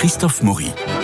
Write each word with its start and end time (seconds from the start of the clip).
Christophe 0.00 0.42
Maury. 0.42 0.99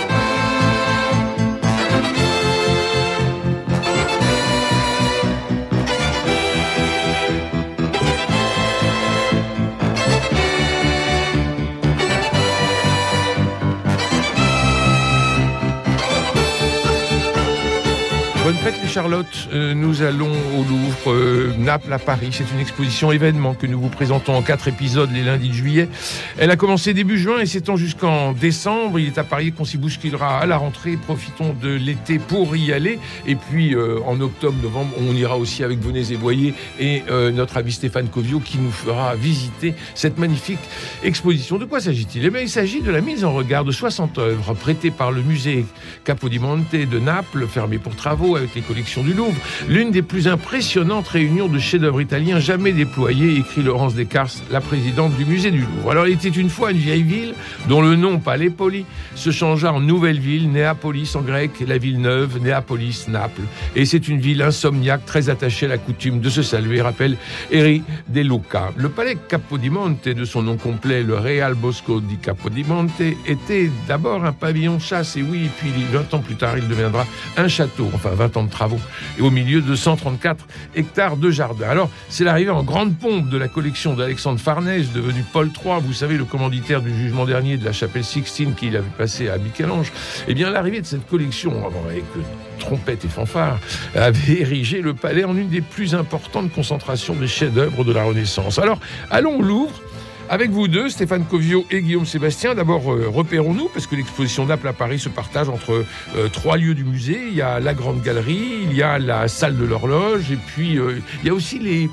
Fête 18.66 18.82
les 18.82 18.88
Charlottes, 18.88 19.48
Euh, 19.52 19.74
nous 19.74 20.02
allons 20.02 20.32
au 20.58 20.64
Louvre, 20.64 21.12
euh, 21.12 21.52
Naples 21.56 21.92
à 21.92 21.98
Paris. 21.98 22.30
C'est 22.32 22.50
une 22.52 22.58
exposition 22.58 23.12
événement 23.12 23.54
que 23.54 23.66
nous 23.66 23.80
vous 23.80 23.88
présentons 23.88 24.34
en 24.34 24.42
quatre 24.42 24.66
épisodes 24.66 25.10
les 25.12 25.22
lundis 25.22 25.50
de 25.50 25.54
juillet. 25.54 25.88
Elle 26.36 26.50
a 26.50 26.56
commencé 26.56 26.94
début 26.94 27.16
juin 27.16 27.38
et 27.38 27.46
s'étend 27.46 27.76
jusqu'en 27.76 28.32
décembre. 28.32 28.98
Il 28.98 29.06
est 29.06 29.18
à 29.18 29.24
parier 29.24 29.52
qu'on 29.52 29.64
s'y 29.64 29.78
bousculera 29.78 30.38
à 30.38 30.46
la 30.46 30.56
rentrée. 30.56 30.96
Profitons 30.96 31.54
de 31.62 31.68
l'été 31.68 32.18
pour 32.18 32.56
y 32.56 32.72
aller. 32.72 32.98
Et 33.26 33.36
puis 33.36 33.74
euh, 33.74 34.00
en 34.04 34.20
octobre, 34.20 34.56
novembre, 34.60 34.90
on 34.98 35.14
ira 35.14 35.36
aussi 35.36 35.62
avec 35.62 35.78
Venez 35.78 36.12
et 36.12 36.16
Voyez 36.16 36.54
et 36.80 37.02
notre 37.32 37.56
ami 37.56 37.72
Stéphane 37.72 38.08
Covio 38.08 38.40
qui 38.40 38.58
nous 38.58 38.70
fera 38.70 39.14
visiter 39.14 39.74
cette 39.94 40.18
magnifique 40.18 40.58
exposition. 41.04 41.58
De 41.58 41.64
quoi 41.64 41.80
s'agit-il? 41.80 42.24
Eh 42.24 42.30
bien, 42.30 42.40
il 42.40 42.48
s'agit 42.48 42.80
de 42.80 42.90
la 42.90 43.00
mise 43.00 43.24
en 43.24 43.32
regard 43.32 43.64
de 43.64 43.72
60 43.72 44.18
œuvres 44.18 44.54
prêtées 44.54 44.90
par 44.90 45.12
le 45.12 45.22
musée 45.22 45.66
Capodimonte 46.04 46.72
de 46.72 46.98
Naples, 46.98 47.46
fermé 47.46 47.78
pour 47.78 47.94
travaux 47.94 48.36
avec 48.36 48.55
les 48.56 48.62
collections 48.62 49.04
du 49.04 49.12
Louvre. 49.12 49.36
L'une 49.68 49.90
des 49.90 50.02
plus 50.02 50.26
impressionnantes 50.26 51.06
réunions 51.06 51.46
de 51.46 51.58
chefs-d'œuvre 51.58 52.00
italiens 52.00 52.40
jamais 52.40 52.72
déployées, 52.72 53.36
écrit 53.36 53.62
Laurence 53.62 53.94
Descartes, 53.94 54.42
la 54.50 54.60
présidente 54.60 55.14
du 55.16 55.24
musée 55.24 55.50
du 55.50 55.60
Louvre. 55.60 55.90
Alors, 55.90 56.08
il 56.08 56.14
était 56.14 56.28
une 56.28 56.50
fois 56.50 56.72
une 56.72 56.78
vieille 56.78 57.02
ville 57.02 57.34
dont 57.68 57.82
le 57.82 57.94
nom, 57.94 58.18
Palépoli, 58.18 58.84
se 59.14 59.30
changea 59.30 59.72
en 59.72 59.80
nouvelle 59.80 60.18
ville, 60.18 60.50
Néapolis 60.50 61.14
en 61.14 61.20
grec, 61.20 61.50
la 61.66 61.78
ville 61.78 62.00
neuve, 62.00 62.38
Néapolis, 62.42 63.06
Naples. 63.08 63.42
Et 63.76 63.84
c'est 63.84 64.08
une 64.08 64.18
ville 64.18 64.42
insomniaque, 64.42 65.04
très 65.04 65.28
attachée 65.28 65.66
à 65.66 65.68
la 65.68 65.78
coutume 65.78 66.20
de 66.20 66.30
se 66.30 66.42
saluer, 66.42 66.80
rappelle 66.80 67.16
Eri 67.50 67.82
De 68.08 68.22
Luca. 68.22 68.72
Le 68.76 68.88
palais 68.88 69.16
Capodimonte, 69.28 70.08
de 70.08 70.24
son 70.24 70.42
nom 70.42 70.56
complet, 70.56 71.02
le 71.02 71.16
Real 71.16 71.54
Bosco 71.54 72.00
di 72.00 72.16
Capodimonte, 72.16 73.02
était 73.26 73.70
d'abord 73.86 74.24
un 74.24 74.32
pavillon 74.32 74.78
chasse, 74.78 75.16
et 75.16 75.22
oui, 75.22 75.50
puis 75.58 75.70
20 75.92 76.14
ans 76.14 76.20
plus 76.20 76.36
tard, 76.36 76.56
il 76.56 76.66
deviendra 76.66 77.06
un 77.36 77.48
château, 77.48 77.88
enfin 77.92 78.10
20 78.10 78.35
ans 78.35 78.35
de 78.44 78.50
travaux, 78.50 78.80
et 79.18 79.22
au 79.22 79.30
milieu 79.30 79.60
de 79.60 79.74
134 79.74 80.46
hectares 80.74 81.16
de 81.16 81.30
jardin. 81.30 81.68
Alors, 81.68 81.90
c'est 82.08 82.24
l'arrivée 82.24 82.50
en 82.50 82.62
grande 82.62 82.96
pompe 82.96 83.28
de 83.28 83.38
la 83.38 83.48
collection 83.48 83.94
d'Alexandre 83.94 84.40
Farnèse, 84.40 84.92
devenu 84.92 85.24
Paul 85.32 85.48
III, 85.48 85.80
vous 85.82 85.92
savez, 85.92 86.16
le 86.16 86.24
commanditaire 86.24 86.82
du 86.82 86.94
jugement 86.94 87.24
dernier 87.24 87.56
de 87.56 87.64
la 87.64 87.72
chapelle 87.72 88.04
Sixtine 88.04 88.54
qu'il 88.54 88.76
avait 88.76 88.86
passé 88.96 89.28
à 89.28 89.38
Michel-Ange. 89.38 89.92
Eh 90.28 90.34
bien, 90.34 90.50
l'arrivée 90.50 90.80
de 90.80 90.86
cette 90.86 91.06
collection, 91.08 91.52
avec 91.88 92.04
euh, 92.16 92.20
trompette 92.58 93.04
et 93.04 93.08
fanfare, 93.08 93.58
avait 93.94 94.40
érigé 94.40 94.80
le 94.80 94.94
palais 94.94 95.24
en 95.24 95.36
une 95.36 95.48
des 95.48 95.60
plus 95.60 95.94
importantes 95.94 96.52
concentrations 96.52 97.14
des 97.14 97.28
chefs-d'œuvre 97.28 97.84
de 97.84 97.92
la 97.92 98.04
Renaissance. 98.04 98.58
Alors, 98.58 98.78
allons 99.10 99.38
au 99.38 99.42
Louvre. 99.42 99.80
Avec 100.28 100.50
vous 100.50 100.66
deux, 100.66 100.88
Stéphane 100.88 101.24
Covio 101.24 101.64
et 101.70 101.82
Guillaume 101.82 102.04
Sébastien, 102.04 102.56
d'abord 102.56 102.92
euh, 102.92 103.08
repérons-nous, 103.08 103.68
parce 103.68 103.86
que 103.86 103.94
l'exposition 103.94 104.44
Naples 104.44 104.66
à 104.66 104.72
Paris 104.72 104.98
se 104.98 105.08
partage 105.08 105.48
entre 105.48 105.84
euh, 106.16 106.28
trois 106.28 106.56
lieux 106.56 106.74
du 106.74 106.82
musée. 106.82 107.28
Il 107.28 107.34
y 107.34 107.42
a 107.42 107.60
la 107.60 107.74
Grande 107.74 108.02
Galerie, 108.02 108.64
il 108.64 108.74
y 108.74 108.82
a 108.82 108.98
la 108.98 109.28
salle 109.28 109.56
de 109.56 109.64
l'horloge, 109.64 110.32
et 110.32 110.36
puis 110.36 110.78
euh, 110.78 111.00
il 111.22 111.28
y 111.28 111.30
a 111.30 111.34
aussi 111.34 111.60
les, 111.60 111.88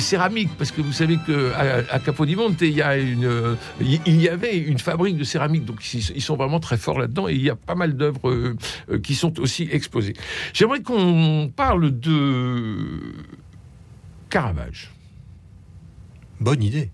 céramiques, 0.00 0.50
parce 0.56 0.70
que 0.72 0.80
vous 0.80 0.92
savez 0.92 1.18
qu'à 1.26 1.84
à 1.90 1.98
Capodimonte, 1.98 2.62
il 2.62 2.70
y, 2.70 2.82
avait 4.28 4.56
une 4.56 4.78
fabrique 4.78 5.18
de 5.18 5.24
céramique, 5.24 5.66
donc 5.66 5.92
ils, 5.92 6.22
sont 6.22 6.36
vraiment 6.36 6.58
très 6.58 6.78
forts 6.78 6.98
là-dedans, 6.98 7.28
et 7.28 7.34
il 7.34 7.42
y 7.42 7.50
a 7.50 7.56
pas 7.56 7.74
mal 7.74 7.96
d'œuvres 7.96 8.54
qui 9.02 9.14
sont 9.14 9.38
aussi 9.40 9.68
exposées. 9.70 10.14
J'aimerais 10.54 10.80
qu'on 10.80 11.52
parle 11.54 11.98
de 12.00 13.12
Caravage. 14.30 14.90
Bonne 16.40 16.62
idée. 16.62 16.90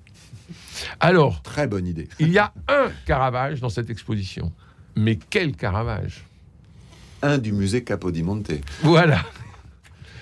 Alors, 1.00 1.42
Très 1.42 1.66
bonne 1.66 1.86
idée. 1.86 2.08
il 2.18 2.30
y 2.30 2.38
a 2.38 2.52
un 2.68 2.88
Caravage 3.06 3.60
dans 3.60 3.68
cette 3.68 3.90
exposition. 3.90 4.52
Mais 4.96 5.16
quel 5.30 5.54
Caravage? 5.56 6.24
Un 7.22 7.38
du 7.38 7.52
musée 7.52 7.82
Capodimonte. 7.84 8.50
Voilà. 8.82 9.22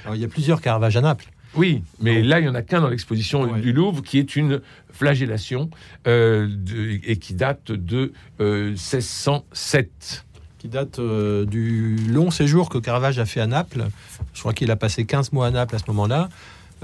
Alors, 0.05 0.15
il 0.16 0.21
y 0.21 0.25
a 0.25 0.28
plusieurs 0.28 0.61
Caravages 0.61 0.97
à 0.97 1.00
Naples. 1.00 1.27
Oui, 1.55 1.83
mais 2.00 2.22
là, 2.22 2.39
il 2.39 2.43
n'y 2.43 2.49
en 2.50 2.55
a 2.55 2.61
qu'un 2.62 2.83
dans 2.83 2.89
l'exposition 2.89 3.43
Ouais. 3.43 3.61
du 3.61 3.72
Louvre 3.72 4.03
qui 4.03 4.19
est 4.19 4.37
une 4.37 4.61
flagellation 4.93 5.71
euh, 6.06 6.47
de- 6.50 7.00
et 7.03 7.16
qui 7.16 7.33
date 7.34 7.72
de 7.72 8.12
euh, 8.41 8.71
1607. 8.72 10.25
qui 10.59 10.69
date 10.69 10.99
euh, 10.99 11.45
du 11.47 11.97
long 12.09 12.31
séjour 12.31 12.69
que 12.69 12.78
Caravage 12.78 13.19
a 13.19 13.25
fait 13.27 13.41
à 13.41 13.47
Naples. 13.47 13.87
Je 14.34 14.41
crois 14.41 14.53
qu'il 14.53 14.71
a 14.71 14.77
passé 14.77 15.05
15 15.06 15.33
mois 15.33 15.47
à 15.47 15.50
Naples 15.50 15.77
à 15.77 15.78
ce 15.78 15.84
moment-là. 15.89 16.28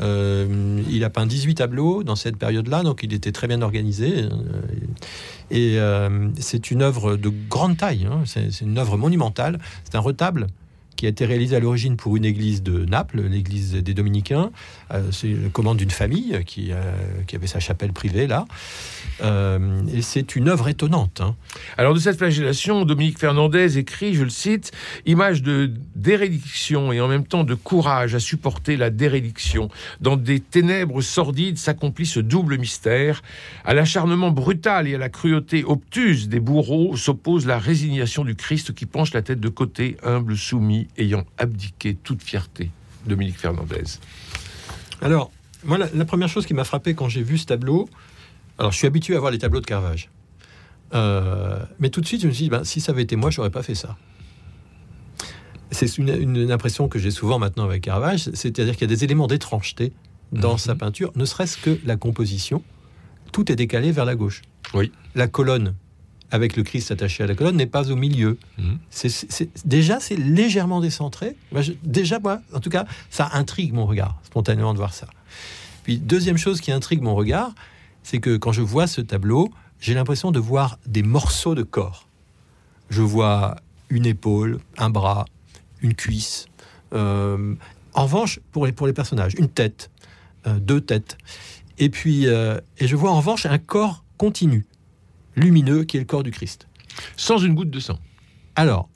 Euh, 0.01 0.83
il 0.89 1.05
a 1.05 1.11
peint 1.11 1.27
18 1.27 1.57
tableaux 1.57 2.03
dans 2.03 2.17
cette 2.17 2.37
période-là, 2.37 2.83
donc 2.83 3.03
il 3.03 3.13
était 3.13 3.33
très 3.33 3.47
bien 3.47 3.63
organisé. 3.63 4.25
Et 5.51 5.79
euh, 5.79 6.29
c'est 6.39 6.71
une 6.71 6.83
œuvre 6.83 7.17
de 7.17 7.31
grande 7.49 7.77
taille, 7.77 8.09
hein. 8.11 8.23
c'est 8.25 8.63
une 8.63 8.79
œuvre 8.79 8.97
monumentale. 8.97 9.59
C'est 9.85 9.97
un 9.97 10.01
retable 10.01 10.47
qui 11.03 11.07
a 11.07 11.09
été 11.09 11.27
réalisé 11.27 11.57
à 11.57 11.59
l'origine 11.59 11.97
pour 11.97 12.17
une 12.17 12.25
église 12.25 12.63
de 12.63 12.85
Naples, 12.85 13.23
l'église 13.23 13.73
des 13.73 13.93
Dominicains. 13.93 14.53
Euh, 14.93 15.11
c'est 15.11 15.31
la 15.31 15.49
commande 15.49 15.79
d'une 15.79 15.91
famille 15.91 16.41
qui, 16.47 16.71
euh, 16.71 16.81
qui 17.27 17.35
avait 17.35 17.49
sa 17.49 17.59
chapelle 17.59 17.93
privée 17.93 18.29
là. 18.29 18.45
Euh, 19.21 19.83
et 19.93 20.01
c'est 20.01 20.37
une 20.37 20.49
œuvre 20.49 20.69
étonnante. 20.69 21.21
hein. 21.21 21.35
Alors 21.77 21.93
de 21.93 21.99
cette 21.99 22.19
flagellation, 22.19 22.85
Dominique 22.85 23.19
Fernandez 23.19 23.79
écrit, 23.79 24.15
je 24.15 24.23
le 24.23 24.31
cite, 24.31 24.71
image 25.05 25.43
de 25.43 25.73
dérédiction 25.97 26.93
et 26.93 27.01
en 27.01 27.09
même 27.09 27.27
temps 27.27 27.43
de 27.43 27.55
courage 27.57 28.15
à 28.15 28.21
supporter 28.21 28.77
la 28.77 28.91
dérédiction. 28.91 29.71
Dans 30.01 30.17
des 30.17 30.39
ténèbres 30.39 31.01
sordides 31.01 31.59
s'accomplit 31.59 32.07
ce 32.07 32.21
double 32.21 32.59
mystère. 32.59 33.23
À 33.65 33.75
l'acharnement 33.75 34.31
brutal 34.31 34.87
et 34.87 34.95
à 34.95 34.99
la 34.99 35.09
cruauté 35.09 35.65
obtuse 35.65 36.29
des 36.29 36.39
bourreaux 36.39 36.97
s'oppose 36.97 37.45
la 37.45 37.59
résignation 37.59 38.25
du 38.25 38.37
Christ 38.37 38.73
qui 38.73 38.87
penche 38.87 39.13
la 39.15 39.23
tête 39.23 39.41
de 39.41 39.49
côté, 39.49 39.97
humble, 40.05 40.37
soumis, 40.37 40.87
ayant 40.99 41.25
abdiqué 41.39 41.95
toute 41.95 42.23
fierté. 42.23 42.71
Dominique 43.07 43.39
Fernandez. 43.39 43.83
Alors, 45.01 45.31
moi, 45.65 45.79
la, 45.79 45.89
la 45.93 46.05
première 46.05 46.29
chose 46.29 46.47
qui 46.47 46.55
m'a 46.55 46.65
frappé 46.65 46.95
quand 46.95 47.09
j'ai 47.09 47.23
vu 47.23 47.39
ce 47.39 47.47
tableau, 47.47 47.89
alors 48.59 48.71
je 48.73 48.79
suis 48.79 48.87
habitué 48.87 49.17
à 49.17 49.21
voir 49.21 49.33
les 49.33 49.39
tableaux 49.39 49.61
de 49.61 49.67
Caravage. 49.67 50.09
Euh, 50.95 51.59
mais 51.81 51.89
tout 51.91 52.01
de 52.01 52.07
suite, 52.07 52.23
je 52.23 52.29
me 52.29 52.33
suis 52.33 52.45
dit, 52.45 52.51
ben, 52.51 52.65
si 52.65 52.81
ça 52.81 52.93
avait 52.93 53.03
été 53.03 53.17
moi, 53.17 53.31
j'aurais 53.31 53.51
pas 53.51 53.63
fait 53.63 53.75
ça. 53.75 53.97
C'est 55.71 55.97
une, 55.97 56.11
une 56.11 56.53
impression 56.53 56.87
que 56.89 56.99
j'ai 56.99 57.11
souvent 57.11 57.39
maintenant 57.39 57.65
avec 57.65 57.83
Caravage, 57.83 58.25
c'est-à-dire 58.35 58.75
qu'il 58.75 58.83
y 58.83 58.93
a 58.93 58.95
des 58.95 59.05
éléments 59.05 59.27
d'étrangeté 59.27 59.93
dans 60.33 60.53
Mhm. 60.53 60.59
sa 60.59 60.75
peinture, 60.75 61.13
ne 61.17 61.25
serait-ce 61.25 61.57
que 61.57 61.79
la 61.85 61.97
composition. 61.97 62.63
Tout 63.33 63.51
est 63.51 63.57
décalé 63.57 63.91
vers 63.93 64.05
la 64.05 64.15
gauche. 64.15 64.43
Oui. 64.75 64.93
La 65.15 65.29
colonne, 65.29 65.75
avec 66.33 66.57
le 66.57 66.65
Christ 66.65 66.91
attaché 66.91 67.23
à 67.23 67.27
la 67.27 67.35
colonne, 67.35 67.57
n'est 67.57 67.67
pas 67.67 67.93
au 67.93 67.95
milieu. 67.95 68.39
Mhm. 68.59 68.79
Déjà, 69.65 70.01
c'est 70.01 70.17
légèrement 70.17 70.81
décentré. 70.81 71.37
Déjà, 71.85 72.19
moi, 72.19 72.41
en 72.53 72.59
tout 72.59 72.71
cas, 72.71 72.87
ça 73.11 73.29
intrigue 73.35 73.73
mon 73.75 73.87
regard, 73.87 74.19
spontanément, 74.25 74.73
de 74.73 74.79
voir 74.79 74.95
ça. 74.95 75.07
Puis, 75.85 75.99
deuxième 75.99 76.39
chose 76.39 76.61
qui 76.61 76.73
intrigue 76.73 77.03
mon 77.03 77.15
regard, 77.15 77.55
c'est 78.03 78.19
que 78.19 78.37
quand 78.37 78.51
je 78.53 78.63
vois 78.63 78.87
ce 78.87 79.03
tableau, 79.03 79.53
j'ai 79.79 79.95
l'impression 79.95 80.33
de 80.33 80.41
voir 80.41 80.79
des 80.87 81.03
morceaux 81.03 81.55
de 81.55 81.63
corps. 81.63 82.09
Je 82.89 83.03
vois 83.03 83.57
une 83.91 84.07
épaule, 84.07 84.59
un 84.79 84.89
bras, 84.89 85.27
une 85.83 85.95
cuisse. 85.95 86.47
Euh, 86.95 87.55
en 87.93 88.05
revanche, 88.05 88.41
pour 88.53 88.65
les, 88.65 88.73
pour 88.73 88.87
les 88.87 88.95
personnages, 88.95 89.35
une 89.37 89.49
tête, 89.49 89.91
euh, 90.47 90.59
deux 90.59 90.81
têtes. 90.81 91.19
Et 91.79 91.91
puis, 91.91 92.27
euh, 92.27 92.59
et 92.79 92.87
je 92.87 92.97
vois 92.97 93.11
en 93.11 93.19
revanche 93.19 93.45
un 93.45 93.59
corps 93.59 94.05
continu, 94.17 94.65
lumineux, 95.37 95.85
qui 95.85 95.97
est 95.97 96.01
le 96.01 96.07
corps 96.07 96.23
du 96.23 96.31
Christ. 96.31 96.67
Sans 97.17 97.39
une 97.39 97.55
goutte 97.55 97.71
de 97.71 97.81
sang. 97.81 97.99
Alors, 98.55 98.89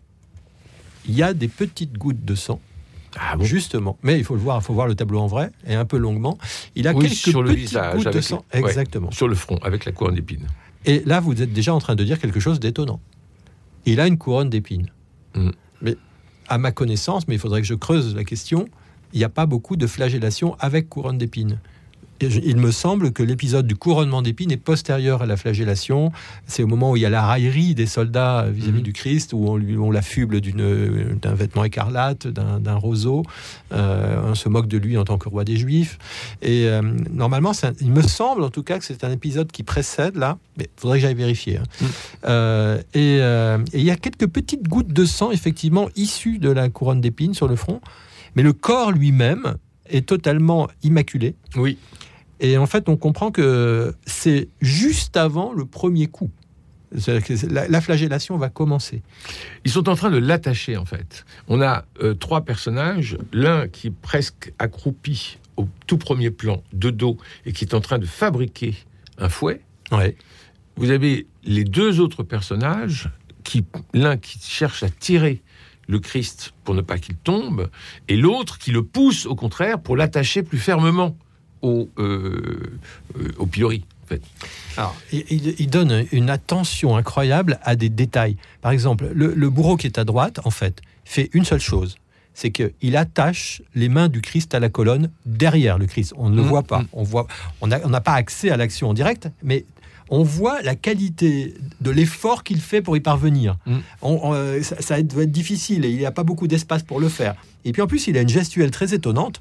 il 1.08 1.14
y 1.14 1.22
a 1.22 1.32
des 1.34 1.48
petites 1.48 1.94
gouttes 1.94 2.24
de 2.24 2.34
sang, 2.34 2.60
Ah 3.18 3.36
justement. 3.40 3.96
Mais 4.02 4.18
il 4.18 4.24
faut 4.24 4.34
le 4.34 4.40
voir, 4.40 4.58
il 4.60 4.64
faut 4.64 4.74
voir 4.74 4.86
le 4.86 4.94
tableau 4.94 5.20
en 5.20 5.26
vrai 5.26 5.50
et 5.66 5.74
un 5.74 5.84
peu 5.84 5.96
longuement. 5.96 6.36
Il 6.74 6.88
a 6.88 6.92
Oui, 6.92 7.04
quelques 7.08 7.14
sur 7.16 7.42
le 7.42 7.50
petites 7.50 7.68
visage, 7.68 7.96
gouttes 7.96 8.12
de 8.12 8.20
sang. 8.20 8.44
Exactement. 8.52 9.10
Sur 9.10 9.28
le 9.28 9.34
front, 9.34 9.56
avec 9.62 9.84
la 9.84 9.92
couronne 9.92 10.14
d'épines. 10.14 10.46
Et 10.84 11.02
là, 11.06 11.20
vous 11.20 11.40
êtes 11.42 11.52
déjà 11.52 11.74
en 11.74 11.78
train 11.78 11.94
de 11.94 12.04
dire 12.04 12.18
quelque 12.18 12.40
chose 12.40 12.60
d'étonnant. 12.60 13.00
Il 13.86 14.00
a 14.00 14.06
une 14.06 14.18
couronne 14.18 14.50
d'épines. 14.50 14.90
Mm. 15.34 15.50
Mais 15.82 15.96
à 16.48 16.58
ma 16.58 16.72
connaissance, 16.72 17.26
mais 17.28 17.34
il 17.34 17.40
faudrait 17.40 17.60
que 17.60 17.66
je 17.66 17.74
creuse 17.74 18.14
la 18.14 18.24
question, 18.24 18.68
il 19.12 19.18
n'y 19.18 19.24
a 19.24 19.28
pas 19.28 19.46
beaucoup 19.46 19.76
de 19.76 19.86
flagellation 19.86 20.56
avec 20.58 20.88
couronne 20.88 21.18
d'épines. 21.18 21.58
Il 22.20 22.56
me 22.56 22.70
semble 22.70 23.12
que 23.12 23.22
l'épisode 23.22 23.66
du 23.66 23.76
couronnement 23.76 24.22
d'épines 24.22 24.50
est 24.50 24.56
postérieur 24.56 25.22
à 25.22 25.26
la 25.26 25.36
flagellation. 25.36 26.12
C'est 26.46 26.62
au 26.62 26.66
moment 26.66 26.90
où 26.92 26.96
il 26.96 27.02
y 27.02 27.06
a 27.06 27.10
la 27.10 27.22
raillerie 27.26 27.74
des 27.74 27.86
soldats 27.86 28.46
vis-à-vis 28.50 28.78
Mhm. 28.78 28.82
du 28.82 28.92
Christ, 28.92 29.32
où 29.32 29.46
on, 29.48 29.56
lui, 29.56 29.76
on 29.76 29.90
l'affuble 29.90 30.40
d'un 30.40 31.34
vêtement 31.34 31.64
écarlate, 31.64 32.26
d'un 32.26 32.74
roseau. 32.76 33.22
Euh, 33.72 34.16
on 34.24 34.34
se 34.34 34.48
moque 34.48 34.68
de 34.68 34.78
lui 34.78 34.96
en 34.96 35.04
tant 35.04 35.18
que 35.18 35.28
roi 35.28 35.44
des 35.44 35.56
Juifs. 35.56 35.98
Et 36.42 36.68
euh, 36.68 36.80
normalement, 37.12 37.52
un- 37.62 37.72
il 37.80 37.90
me 37.92 38.02
semble 38.02 38.42
en 38.44 38.50
tout 38.50 38.62
cas 38.62 38.78
que 38.78 38.84
c'est 38.84 39.04
un 39.04 39.10
épisode 39.10 39.50
qui 39.52 39.62
précède 39.62 40.16
là, 40.16 40.38
mais 40.56 40.64
il 40.64 40.80
faudrait 40.80 40.98
que 40.98 41.02
j'aille 41.02 41.14
vérifier. 41.14 41.58
hein. 41.58 41.86
Euh, 42.26 42.78
et, 42.94 43.18
euh, 43.20 43.58
et 43.72 43.80
il 43.80 43.84
y 43.84 43.90
a 43.90 43.96
quelques 43.96 44.26
petites 44.26 44.68
gouttes 44.68 44.92
de 44.92 45.04
sang, 45.04 45.30
effectivement, 45.30 45.88
issues 45.96 46.38
de 46.38 46.50
la 46.50 46.68
couronne 46.68 47.00
d'épines 47.00 47.34
sur 47.34 47.48
le 47.48 47.56
front. 47.56 47.80
Mais 48.34 48.42
le 48.42 48.52
corps 48.52 48.92
lui-même 48.92 49.56
est 49.88 50.06
totalement 50.06 50.68
immaculé. 50.82 51.34
Oui. 51.56 51.78
Et 52.40 52.58
en 52.58 52.66
fait, 52.66 52.88
on 52.88 52.96
comprend 52.96 53.30
que 53.30 53.94
c'est 54.06 54.48
juste 54.60 55.16
avant 55.16 55.52
le 55.52 55.64
premier 55.64 56.06
coup. 56.06 56.30
La, 57.50 57.68
la 57.68 57.80
flagellation 57.80 58.36
va 58.38 58.48
commencer. 58.48 59.02
Ils 59.64 59.70
sont 59.70 59.88
en 59.88 59.96
train 59.96 60.10
de 60.10 60.18
l'attacher, 60.18 60.76
en 60.76 60.84
fait. 60.84 61.24
On 61.48 61.60
a 61.60 61.84
euh, 62.02 62.14
trois 62.14 62.42
personnages, 62.42 63.18
l'un 63.32 63.68
qui 63.68 63.88
est 63.88 63.94
presque 64.02 64.52
accroupi 64.58 65.38
au 65.56 65.66
tout 65.86 65.98
premier 65.98 66.30
plan, 66.30 66.62
de 66.72 66.90
dos, 66.90 67.16
et 67.44 67.52
qui 67.52 67.64
est 67.64 67.74
en 67.74 67.80
train 67.80 67.98
de 67.98 68.06
fabriquer 68.06 68.76
un 69.18 69.28
fouet. 69.28 69.62
Ouais. 69.90 70.16
Vous 70.76 70.90
avez 70.90 71.26
les 71.44 71.64
deux 71.64 72.00
autres 72.00 72.22
personnages, 72.22 73.10
qui 73.42 73.64
l'un 73.94 74.16
qui 74.16 74.38
cherche 74.40 74.82
à 74.82 74.88
tirer 74.90 75.42
le 75.88 75.98
Christ 76.00 76.52
pour 76.64 76.74
ne 76.74 76.80
pas 76.82 76.98
qu'il 76.98 77.14
tombe, 77.16 77.70
et 78.08 78.16
l'autre 78.16 78.58
qui 78.58 78.72
le 78.72 78.82
pousse, 78.82 79.26
au 79.26 79.34
contraire, 79.34 79.78
pour 79.80 79.96
l'attacher 79.96 80.42
plus 80.42 80.58
fermement 80.58 81.16
au, 81.62 81.88
euh, 81.98 82.78
euh, 83.18 83.28
au 83.38 83.46
pilori. 83.46 83.84
En 84.04 84.06
fait. 84.08 84.22
Alors, 84.76 84.94
il, 85.12 85.68
donne 85.68 86.04
une 86.12 86.30
attention 86.30 86.96
incroyable 86.96 87.58
à 87.64 87.74
des 87.74 87.88
détails. 87.88 88.36
Par 88.60 88.70
exemple, 88.72 89.10
le, 89.12 89.34
le 89.34 89.50
bourreau 89.50 89.76
qui 89.76 89.86
est 89.88 89.98
à 89.98 90.04
droite, 90.04 90.38
en 90.44 90.50
fait, 90.50 90.80
fait 91.04 91.28
une 91.32 91.44
seule 91.44 91.60
chose. 91.60 91.96
C'est 92.34 92.50
qu'il 92.50 92.96
attache 92.96 93.62
les 93.74 93.88
mains 93.88 94.08
du 94.08 94.20
Christ 94.20 94.54
à 94.54 94.60
la 94.60 94.68
colonne 94.68 95.10
derrière 95.24 95.78
le 95.78 95.86
Christ. 95.86 96.12
On 96.16 96.28
ne 96.28 96.36
le 96.36 96.42
Mhm. 96.42 96.48
voit 96.48 96.62
pas. 96.62 96.80
Mhm. 96.80 96.86
On 96.92 97.02
voit, 97.02 97.26
on 97.62 97.66
n'a 97.68 97.80
on 97.84 97.88
n'a 97.88 98.00
pas 98.02 98.12
accès 98.12 98.50
à 98.50 98.56
l'action 98.56 98.90
en 98.90 98.94
direct, 98.94 99.28
mais 99.42 99.64
on 100.10 100.22
voit 100.22 100.62
la 100.62 100.74
qualité 100.74 101.54
de 101.80 101.90
l'effort 101.90 102.44
qu'il 102.44 102.60
fait 102.60 102.80
pour 102.82 102.96
y 102.96 103.00
parvenir. 103.00 103.56
On- 104.02 104.20
on, 104.22 104.34
euh, 104.34 104.62
ça, 104.62 104.76
ça 104.80 105.02
doit 105.02 105.24
être 105.24 105.32
difficile 105.32 105.84
et 105.84 105.90
il 105.90 105.98
n'y 105.98 106.06
a 106.06 106.12
pas 106.12 106.22
beaucoup 106.22 106.46
d'espace 106.46 106.82
pour 106.82 107.00
le 107.00 107.08
faire. 107.08 107.34
Et 107.64 107.72
puis 107.72 107.82
en 107.82 107.88
plus, 107.88 108.06
il 108.06 108.16
a 108.16 108.20
une 108.20 108.28
gestuelle 108.28 108.70
très 108.70 108.94
étonnante 108.94 109.40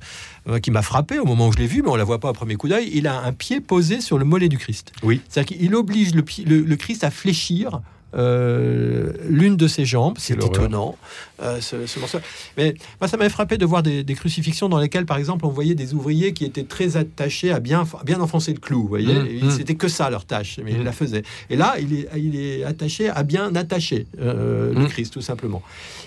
euh, 0.50 0.58
qui 0.60 0.72
m'a 0.72 0.82
frappé 0.82 1.20
au 1.20 1.26
moment 1.26 1.48
où 1.48 1.52
je 1.54 1.60
l'ai 1.60 1.68
vu, 1.68 1.84
mais 1.84 1.90
on 1.90 1.96
la 1.96 2.04
voit 2.04 2.20
pas 2.20 2.32
au 2.32 2.34
premier 2.34 2.56
coup 2.56 2.68
d'œil. 2.68 2.90
Il 2.94 3.06
a 3.06 3.22
un 3.22 3.32
pied 3.34 3.62
posé 3.62 4.02
sur 4.02 4.18
le 4.18 4.26
mollet 4.26 4.50
du 4.50 4.58
Christ. 4.58 4.94
Oui. 5.04 5.22
C'est-à-dire 5.30 5.58
qu'il 5.58 5.76
oblige 5.76 6.16
le, 6.16 6.24
pied- 6.24 6.44
le- 6.46 6.62
le 6.62 6.76
Christ 6.76 7.04
à 7.04 7.12
fléchir 7.12 7.82
euh, 8.14 9.12
l'une 9.28 9.58
de 9.58 9.68
ses 9.68 9.86
jambes. 9.86 10.16
C'est 10.20 10.42
étonnant. 10.42 10.96
euh, 11.42 11.60
ce, 11.60 11.86
ce 11.86 12.00
morceau. 12.00 12.20
Mais 12.58 12.76
moi, 13.02 13.08
ça 13.08 13.18
m'avait 13.18 13.30
frappé 13.30 13.58
de 13.58 13.66
voir 13.66 13.84
des, 13.84 14.04
des 14.04 14.14
crucifixions 14.16 14.70
dans 14.70 14.80
lesquelles, 14.80 15.06
par 15.06 15.18
exemple, 15.18 15.46
on 15.46 15.50
voyait 15.50 15.76
des 15.76 15.94
ouvriers 15.94 16.34
qui 16.34 16.46
étaient 16.46 16.64
très 16.64 16.96
attachés 16.98 17.52
à 17.52 17.60
bien, 17.60 17.82
à 18.00 18.04
bien 18.04 18.22
enfoncer 18.22 18.54
le 18.54 18.60
clou. 18.60 18.84
Vous 18.84 18.88
voyez, 18.88 19.14
Mmh, 19.16 19.48
mmh. 19.48 19.52
c'était 19.52 19.76
que 19.76 19.88
ça 19.88 20.10
leur 20.10 20.26
tâche, 20.26 20.60
mais 20.64 20.72
Mmh. 20.72 20.76
ils 20.78 20.84
la 20.84 20.92
faisaient. 20.92 21.24
Et 21.50 21.56
là, 21.58 21.76
il 21.80 21.94
est, 21.94 22.08
il 22.16 22.36
est 22.40 22.64
attaché 22.64 23.10
à 23.10 23.24
bien 23.24 23.54
attacher 23.56 24.08
euh, 24.22 24.74
le 24.74 24.82
Mmh. 24.82 24.88
Christ, 24.88 25.14
tout 25.14 25.22
simplement. 25.22 25.62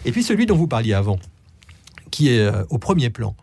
Et 0.05 0.13
puis 0.13 0.23
celui 0.23 0.47
dont 0.47 0.57
vous 0.57 0.69
parliez 0.69 0.95
avant, 0.95 1.19
qui 2.11 2.31
est 2.31 2.51
au 2.71 2.79
premier 2.79 3.11
plan. 3.11 3.35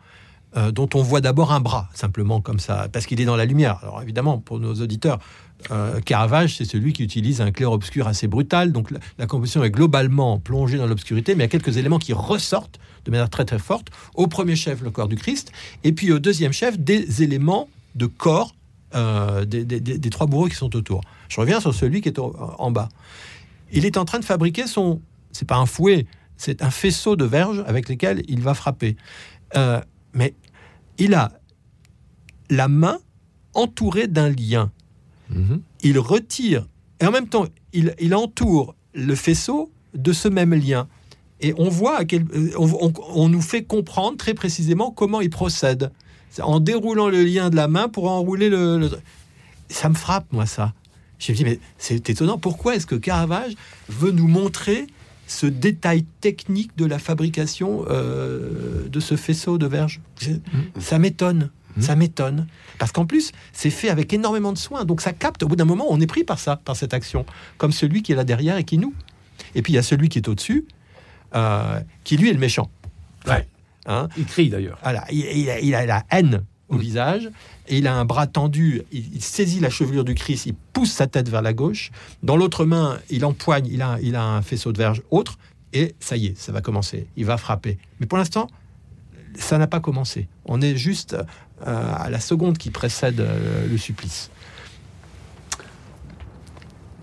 dont 0.72 0.88
on 0.94 1.02
voit 1.02 1.20
d'abord 1.20 1.52
un 1.52 1.60
bras, 1.60 1.90
simplement 1.94 2.40
comme 2.40 2.60
ça, 2.60 2.88
parce 2.92 3.06
qu'il 3.06 3.20
est 3.20 3.26
dans 3.26 3.36
la 3.36 3.44
lumière. 3.44 3.78
Alors 3.84 4.02
évidemment, 4.02 4.38
pour 4.40 4.58
nos 4.62 4.74
auditeurs, 4.76 5.20
euh, 5.72 6.00
Caravage, 6.02 6.58
c'est 6.58 6.66
celui 6.66 6.94
qui 6.94 7.04
utilise 7.04 7.42
un 7.42 7.52
clair-obscur 7.52 8.08
assez 8.08 8.28
brutal, 8.28 8.72
donc 8.72 8.92
la, 9.18 9.28
composition 9.28 9.64
est 9.64 9.72
globalement 9.72 10.40
plongée 10.40 10.78
dans 10.78 10.88
l'obscurité, 10.88 11.36
mais 11.36 11.44
il 11.44 11.48
y 11.48 11.50
a 11.50 11.60
quelques 11.60 11.78
éléments 11.78 12.00
qui 12.00 12.14
ressortent 12.14 12.80
de 13.06 13.12
manière 13.12 13.30
très 13.30 13.46
très 13.46 13.60
forte. 13.60 13.90
Au 14.16 14.28
premier 14.28 14.56
chef, 14.56 14.82
le 14.82 14.92
corps 14.92 15.08
du 15.08 15.16
Christ, 15.16 15.52
et 15.84 15.92
puis 15.92 16.12
au 16.12 16.20
deuxième 16.20 16.54
chef, 16.54 16.80
des 16.80 17.24
éléments 17.24 17.70
de 17.96 18.06
corps 18.06 18.56
euh, 18.96 19.44
des, 19.46 20.10
trois 20.10 20.26
bourreaux 20.28 20.48
qui 20.48 20.56
sont 20.56 20.74
autour. 20.76 21.02
Je 21.28 21.42
reviens 21.42 21.60
sur 21.60 21.74
celui 21.74 22.02
qui 22.02 22.08
est 22.08 22.20
en 22.20 22.72
bas. 22.72 22.88
Il 23.74 23.86
est 23.86 23.98
en 23.98 24.06
train 24.06 24.20
de 24.20 24.26
fabriquer 24.26 24.68
son... 24.68 25.02
C'est 25.34 25.48
pas 25.48 25.58
un 25.58 25.66
fouet, 25.66 26.06
c'est 26.38 26.62
un 26.62 26.70
faisceau 26.70 27.18
de 27.18 27.26
verges 27.26 27.64
avec 27.68 27.90
lesquels 27.90 28.24
il 28.30 28.40
va 28.42 28.54
frapper. 28.54 28.96
Euh, 29.58 29.82
mais 30.14 30.34
il 30.98 31.14
a 31.14 31.32
la 32.50 32.70
main 32.70 33.00
entourée 33.54 34.08
d'un 34.08 34.30
lien. 34.30 34.72
Mhm. 35.30 35.62
Il 35.82 36.00
retire, 36.00 36.68
et 37.02 37.06
en 37.06 37.12
même 37.12 37.28
temps, 37.28 37.46
il, 37.74 37.96
il 38.00 38.14
entoure 38.16 38.76
le 38.94 39.16
faisceau 39.16 39.72
de 39.94 40.14
ce 40.14 40.28
même 40.28 40.54
lien. 40.54 40.88
Et 41.42 41.54
on 41.58 41.70
voit, 41.70 41.98
à 41.98 42.06
quel, 42.06 42.26
euh, 42.34 42.52
on, 42.58 42.70
on- 42.88 42.94
on 43.14 43.30
nous 43.30 43.42
fait 43.42 43.64
comprendre 43.64 44.18
très 44.18 44.34
précisément 44.34 44.92
comment 44.92 45.22
il 45.22 45.30
procède. 45.30 45.92
En 46.42 46.60
déroulant 46.60 47.10
le 47.10 47.24
lien 47.24 47.50
de 47.50 47.56
la 47.56 47.68
main 47.68 47.88
pour 47.90 48.10
enrouler 48.10 48.50
le... 48.50 48.78
le- 48.78 48.90
Ça 49.70 49.90
me 49.90 49.96
frappe, 49.96 50.26
moi, 50.32 50.46
ça. 50.46 50.74
Je 51.20 51.32
me 51.32 51.38
dis, 51.38 51.44
mais 51.46 51.60
c'est 51.78 52.10
étonnant. 52.10 52.38
Pourquoi 52.38 52.76
est-ce 52.76 52.86
que 52.86 52.96
Caravage 52.96 53.54
veut 53.90 54.12
nous 54.12 54.28
montrer 54.28 54.88
ce 55.28 55.46
détail 55.48 56.04
technique 56.22 56.78
de 56.78 56.86
la 56.86 57.00
fabrication 57.00 57.84
euh, 57.90 58.88
de 58.90 59.00
ce 59.00 59.16
faisceau 59.16 59.58
de 59.58 59.66
verge 59.66 60.02
C'est- 60.20 60.42
Ça 60.80 61.00
m'étonne. 61.00 61.50
Mhm. 61.78 61.84
Ça 61.84 61.96
m'étonne. 61.96 62.48
Parce 62.80 62.92
qu'en 62.92 63.06
plus, 63.06 63.32
c'est 63.54 63.70
fait 63.70 63.90
avec 63.90 64.14
énormément 64.14 64.54
de 64.54 64.58
soin. 64.58 64.86
Donc 64.86 65.02
ça 65.02 65.14
capte. 65.14 65.44
Au 65.44 65.48
bout 65.48 65.56
d'un 65.56 65.66
moment, 65.66 65.86
on 65.90 66.00
est 66.02 66.08
pris 66.08 66.24
par 66.24 66.40
ça, 66.40 66.56
par 66.58 66.76
cette 66.76 66.94
action. 66.94 67.26
Comme 67.58 67.72
celui 67.72 68.02
qui 68.04 68.12
est 68.12 68.16
là 68.16 68.24
derrière 68.24 68.58
et 68.58 68.64
qui 68.64 68.78
nous. 68.78 68.94
Et 69.54 69.62
puis 69.62 69.74
il 69.74 69.76
y 69.76 69.80
a 69.80 69.84
celui 69.84 70.10
qui 70.10 70.18
est 70.20 70.28
au-dessus, 70.28 70.66
euh, 71.36 71.80
qui 72.04 72.18
lui 72.18 72.30
est 72.30 72.34
le 72.34 72.40
méchant. 72.40 72.70
Ouais. 73.28 73.48
Hein? 73.86 74.08
Il 74.18 74.26
crie 74.26 74.50
d'ailleurs. 74.50 74.80
voilà, 74.82 75.06
il, 75.12 75.20
il 75.20 75.50
a, 75.50 75.60
il 75.60 75.76
a 75.76 75.86
la 75.86 76.04
haine 76.12 76.44
au 76.70 76.76
Mm. 76.76 76.80
visage 76.80 77.30
et 77.68 77.78
il 77.78 77.86
a 77.88 77.94
un 77.96 78.06
bras 78.06 78.26
tendu. 78.26 78.82
Il, 78.92 79.16
il 79.16 79.22
saisit 79.22 79.60
la 79.60 79.70
chevelure 79.70 80.04
du 80.04 80.16
Christ, 80.16 80.48
il 80.48 80.56
pousse 80.74 80.92
sa 80.92 81.06
tête 81.06 81.30
vers 81.30 81.42
la 81.44 81.54
gauche. 81.54 81.92
Dans 82.24 82.38
l'autre 82.38 82.66
main, 82.66 82.98
il 83.12 83.24
empoigne, 83.26 83.68
il 83.68 83.82
a, 83.84 84.00
il 84.02 84.16
a 84.16 84.24
un 84.24 84.42
faisceau 84.42 84.72
de 84.72 84.78
verge 84.80 85.02
autre. 85.12 85.38
Et 85.74 85.94
ça 86.00 86.16
y 86.18 86.28
est, 86.28 86.38
ça 86.38 86.52
va 86.52 86.62
commencer. 86.62 87.06
Il 87.18 87.26
va 87.26 87.38
frapper. 87.38 87.78
Mais 88.00 88.08
pour 88.08 88.18
l'instant, 88.18 88.48
ça 89.38 89.58
n'a 89.58 89.68
pas 89.68 89.80
commencé. 89.80 90.28
On 90.46 90.62
est 90.62 90.76
juste 90.78 91.14
euh, 91.66 91.94
à 91.98 92.10
la 92.10 92.20
seconde 92.20 92.58
qui 92.58 92.72
précède 92.72 93.20
euh, 93.20 93.68
le 93.68 93.78
supplice. 93.78 94.30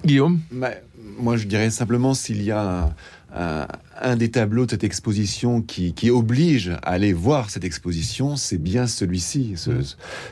Guillaume? 0.04 0.40
Bah, 0.50 0.70
moi, 1.18 1.36
je 1.36 1.46
dirais 1.46 1.70
simplement 1.70 2.14
s'il 2.14 2.42
y 2.42 2.50
a 2.50 2.60
un, 2.60 2.94
un- 3.34 3.66
un 4.02 4.16
des 4.16 4.30
tableaux 4.30 4.66
de 4.66 4.70
cette 4.72 4.84
exposition 4.84 5.62
qui, 5.62 5.92
qui 5.94 6.10
oblige 6.10 6.70
à 6.82 6.90
aller 6.92 7.12
voir 7.12 7.50
cette 7.50 7.64
exposition, 7.64 8.36
c'est 8.36 8.58
bien 8.58 8.86
celui-ci. 8.86 9.52
Ce- 9.56 9.70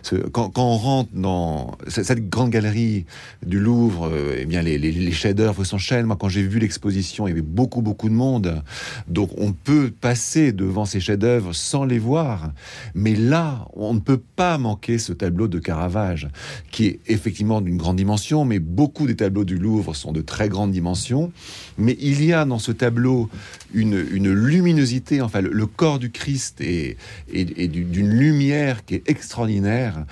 ce- 0.02 0.16
quand, 0.16 0.50
quand 0.50 0.64
on 0.64 0.76
rentre 0.76 1.10
dans 1.14 1.76
ce- 1.88 2.02
cette 2.02 2.28
grande 2.28 2.50
galerie 2.50 3.06
du 3.46 3.58
Louvre, 3.60 4.08
euh, 4.12 4.36
eh 4.38 4.44
bien 4.46 4.62
les, 4.62 4.78
les- 4.78 4.92
les 4.92 5.12
chefs-d'œuvre 5.12 5.64
s'enchaînent. 5.64 6.06
Moi, 6.06 6.16
quand 6.18 6.28
j'ai 6.28 6.42
vu 6.42 6.58
l'exposition, 6.58 7.26
il 7.26 7.30
y 7.30 7.32
avait 7.32 7.42
beaucoup, 7.42 7.82
beaucoup 7.82 8.08
de 8.08 8.14
monde. 8.14 8.62
Donc, 9.08 9.30
on 9.38 9.52
peut 9.52 9.90
passer 10.00 10.52
devant 10.52 10.84
ces 10.84 11.00
chefs-d'œuvre 11.00 11.52
sans 11.54 11.84
les 11.84 11.98
voir. 11.98 12.52
Mais 12.94 13.14
là, 13.14 13.66
on 13.74 13.94
ne 13.94 14.00
peut 14.00 14.20
pas 14.36 14.58
manquer 14.58 14.98
ce 14.98 15.12
tableau 15.12 15.48
de 15.48 15.58
Caravage, 15.58 16.28
qui 16.70 16.86
est 16.86 17.00
effectivement 17.06 17.60
d'une 17.60 17.76
grande 17.76 17.96
dimension, 17.96 18.44
mais 18.44 18.58
beaucoup 18.58 19.06
des 19.06 19.16
tableaux 19.16 19.44
du 19.44 19.58
Louvre 19.58 19.94
sont 19.94 20.12
de 20.12 20.20
très 20.20 20.48
grande 20.48 20.72
dimension. 20.72 21.32
Mais 21.78 21.96
il 22.00 22.24
y 22.24 22.32
a 22.32 22.44
dans 22.44 22.58
ce 22.58 22.72
tableau 22.72 23.28
une, 23.72 23.96
luminosité, 24.32 25.20
enfin 25.20 25.40
le, 25.40 25.66
corps 25.66 25.98
du 25.98 26.10
Christ 26.10 26.60
est, 26.60 26.96
est- 27.32 27.58
est 27.58 27.68
du- 27.68 27.84
d'une 27.84 28.10
lumière 28.10 28.84
qui 28.84 28.96
est 28.96 29.08
extraordinaire. 29.08 30.04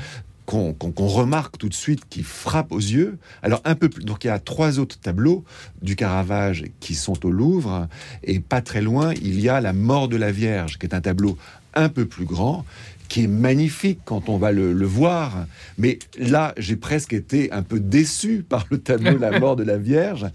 Qu'on 0.46 0.72
remarque 0.96 1.58
tout 1.58 1.68
de 1.68 1.74
suite, 1.74 2.04
qui 2.08 2.22
frappe 2.22 2.72
aux 2.72 2.78
yeux. 2.78 3.18
Alors 3.42 3.60
un 3.66 3.74
peu 3.74 3.90
plus, 3.90 4.02
donc 4.02 4.24
il 4.24 4.28
y 4.28 4.30
a 4.30 4.38
trois 4.38 4.78
autres 4.78 4.98
tableaux 4.98 5.44
du 5.82 5.94
Caravage 5.94 6.64
qui 6.80 6.94
sont 6.94 7.26
au 7.26 7.30
Louvre, 7.30 7.86
et 8.24 8.40
pas 8.40 8.62
très 8.62 8.80
loin, 8.80 9.12
il 9.20 9.38
y 9.40 9.50
a 9.50 9.60
la 9.60 9.74
mort 9.74 10.08
de 10.08 10.16
la 10.16 10.32
Vierge, 10.32 10.78
qui 10.78 10.86
est 10.86 10.94
un 10.94 11.02
tableau 11.02 11.36
un 11.74 11.90
peu 11.90 12.06
plus 12.06 12.24
grand, 12.24 12.64
qui 13.08 13.24
est 13.24 13.26
magnifique 13.28 14.00
quand 14.04 14.28
on 14.28 14.36
va 14.36 14.52
le, 14.52 14.72
le 14.72 14.86
voir. 14.86 15.46
Mais 15.78 15.98
là, 16.18 16.52
j'ai 16.58 16.76
presque 16.76 17.12
été 17.14 17.50
un 17.52 17.62
peu 17.62 17.80
déçu 17.80 18.44
par 18.48 18.66
le 18.70 18.78
tableau 18.78 19.16
La 19.18 19.38
mort 19.40 19.56
de 19.56 19.62
la 19.64 19.78
Vierge. 19.78 20.26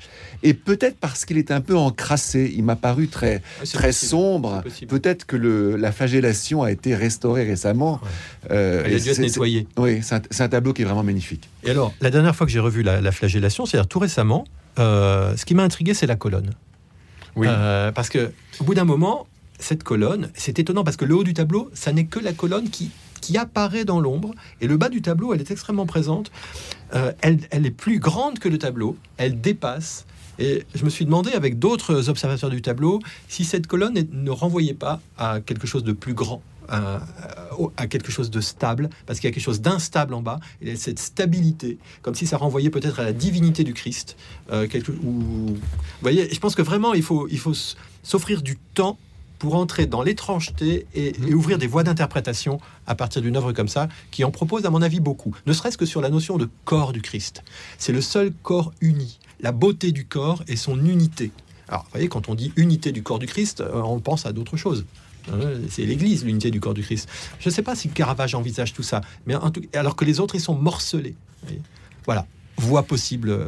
Et 0.42 0.54
peut-être 0.54 0.98
parce 0.98 1.26
qu'il 1.26 1.38
est 1.38 1.52
un 1.52 1.62
peu 1.62 1.78
encrassé. 1.78 2.52
Il 2.56 2.64
m'a 2.64 2.76
paru 2.76 3.08
très, 3.08 3.42
très 3.72 3.88
possible, 3.88 3.94
sombre. 3.94 4.64
Peut-être 4.88 5.26
que 5.26 5.36
le, 5.36 5.76
la 5.76 5.92
flagellation 5.92 6.64
a 6.64 6.72
été 6.72 6.96
restaurée 6.96 7.44
récemment. 7.46 8.00
Euh, 8.52 8.84
Il 8.88 8.96
a 8.96 9.00
dû 9.00 9.10
être 9.10 9.16
c'est- 9.16 9.22
nettoyé. 9.22 9.68
c'est- 9.76 9.82
Oui, 9.82 10.00
c'est 10.32 10.42
un, 10.44 10.50
tableau 10.50 10.74
qui 10.74 10.82
est 10.82 10.86
vraiment 10.86 11.04
magnifique. 11.04 11.50
Et 11.64 11.70
alors, 11.72 11.94
la 12.02 12.10
dernière 12.10 12.36
fois 12.36 12.46
que 12.48 12.52
j'ai 12.52 12.60
revu 12.60 12.82
la, 12.84 13.02
la 13.02 13.12
flagellation, 13.12 13.66
c'est-à-dire 13.66 13.88
tout 13.88 14.00
récemment, 14.00 14.46
euh, 14.80 15.36
ce 15.38 15.46
qui 15.46 15.54
m'a 15.56 15.64
intrigué, 15.64 15.94
c'est 15.94 16.08
la 16.08 16.16
colonne. 16.16 16.52
Oui. 17.36 17.48
Euh, 17.50 17.92
parce 17.92 18.10
que 18.10 18.32
au 18.60 18.64
bout 18.64 18.74
d'un 18.76 18.84
moment, 18.86 19.28
cette 19.64 19.84
colonne, 19.84 20.30
c'est 20.36 20.60
étonnant 20.60 20.84
parce 20.84 20.98
que 20.98 21.06
le 21.06 21.16
haut 21.16 21.24
du 21.24 21.34
tableau, 21.34 21.70
ça 21.74 21.92
n'est 21.92 22.06
que 22.06 22.20
la 22.20 22.34
colonne 22.34 22.70
qui 22.70 22.92
qui 23.22 23.38
apparaît 23.38 23.86
dans 23.86 24.02
l'ombre. 24.02 24.36
Et 24.60 24.68
le 24.68 24.76
bas 24.76 24.90
du 24.90 25.02
tableau, 25.02 25.34
elle 25.34 25.40
est 25.40 25.50
extrêmement 25.50 25.86
présente. 25.86 26.30
Euh, 26.94 27.14
elle, 27.22 27.40
elle 27.52 27.66
est 27.66 27.72
plus 27.72 28.00
grande 28.00 28.38
que 28.38 28.50
le 28.50 28.58
tableau. 28.58 28.98
Elle 29.16 29.40
dépasse. 29.40 30.06
Et 30.40 30.66
je 30.76 30.84
me 30.84 30.90
suis 30.90 31.06
demandé, 31.06 31.32
avec 31.32 31.58
d'autres 31.58 32.10
observateurs 32.10 32.50
du 32.50 32.62
tableau, 32.62 33.00
si 33.30 33.46
cette 33.46 33.66
colonne 33.66 33.94
ne 34.12 34.30
renvoyait 34.30 34.74
pas 34.74 35.00
à 35.18 35.40
quelque 35.40 35.68
chose 35.68 35.86
de 35.86 35.94
plus 35.94 36.14
grand, 36.14 36.42
à, 36.68 37.00
quelque 37.88 38.12
chose 38.12 38.30
de 38.30 38.42
stable, 38.42 38.90
parce 39.06 39.20
qu'il 39.20 39.30
y 39.30 39.32
a 39.32 39.34
quelque 39.34 39.44
chose 39.44 39.62
d'instable 39.62 40.14
en 40.14 40.22
bas, 40.22 40.40
et 40.62 40.76
cette 40.76 41.00
stabilité, 41.00 41.78
comme 42.02 42.16
si 42.16 42.28
ça 42.28 42.38
renvoyait 42.38 42.72
peut-être 42.72 43.00
à 43.00 43.04
la 43.04 43.14
divinité 43.14 43.64
du 43.64 43.74
Christ. 43.74 44.18
Euh, 44.52 44.68
quelque, 44.68 44.92
ou, 44.92 45.12
vous 45.22 45.58
voyez, 46.02 46.34
je 46.34 46.40
pense 46.40 46.56
que 46.56 46.62
vraiment, 46.62 46.94
il 46.94 47.04
faut, 47.04 47.28
il 47.30 47.40
faut 47.40 47.54
s'offrir 48.02 48.42
du 48.42 48.58
temps 48.74 48.98
pour 49.44 49.56
entrer 49.56 49.88
dans 49.88 50.02
l'étrangeté 50.02 50.88
et, 50.96 51.10
et, 51.28 51.34
ouvrir 51.34 51.58
des 51.58 51.68
voies 51.68 51.84
d'interprétation 51.84 52.62
à 52.88 52.96
partir 52.96 53.22
d'une 53.22 53.36
œuvre 53.36 53.52
comme 53.52 53.68
ça, 53.68 53.90
qui 54.10 54.24
en 54.24 54.32
propose, 54.32 54.66
à 54.66 54.70
mon 54.70 54.82
avis, 54.82 55.02
beaucoup, 55.02 55.36
ne 55.46 55.52
serait-ce 55.52 55.78
que 55.78 55.86
sur 55.86 56.00
la 56.00 56.10
notion 56.10 56.38
de 56.38 56.48
corps 56.64 56.94
du 56.94 57.02
Christ. 57.02 57.44
C'est 57.78 57.92
le 57.92 58.00
seul 58.00 58.32
corps 58.42 58.72
uni 58.80 59.20
la 59.42 59.52
beauté 59.52 59.92
du 59.92 60.06
corps 60.06 60.44
et 60.48 60.56
son 60.56 60.84
unité. 60.86 61.32
Alors, 61.68 61.84
vous 61.84 61.90
voyez, 61.92 62.08
quand 62.08 62.30
on 62.30 62.36
dit 62.36 62.54
unité 62.56 62.94
du 62.94 63.04
corps 63.04 63.20
du 63.20 63.26
Christ, 63.26 63.60
euh, 63.60 63.82
on 63.84 64.00
pense 64.00 64.26
à 64.26 64.32
d'autres 64.32 64.56
choses. 64.56 64.86
Hein, 65.30 65.40
c'est 65.70 65.84
l'Église, 65.84 66.24
l'unité 66.24 66.50
du 66.50 66.62
corps 66.62 66.74
du 66.74 66.82
Christ. 66.82 67.10
Je 67.42 67.50
ne 67.50 67.54
sais 67.54 67.64
pas 67.64 67.76
si 67.76 67.90
Caravage 67.90 68.36
envisage 68.36 68.72
tout 68.72 68.84
ça, 68.84 69.02
mais 69.26 69.36
en 69.36 69.52
tout, 69.52 69.62
alors 69.74 69.98
que 69.98 70.06
les 70.06 70.22
autres, 70.22 70.36
ils 70.36 70.42
sont 70.42 70.56
morcelés. 70.56 71.16
Voilà, 72.06 72.26
voie 72.64 72.84
possible 72.84 73.30
euh, 73.30 73.48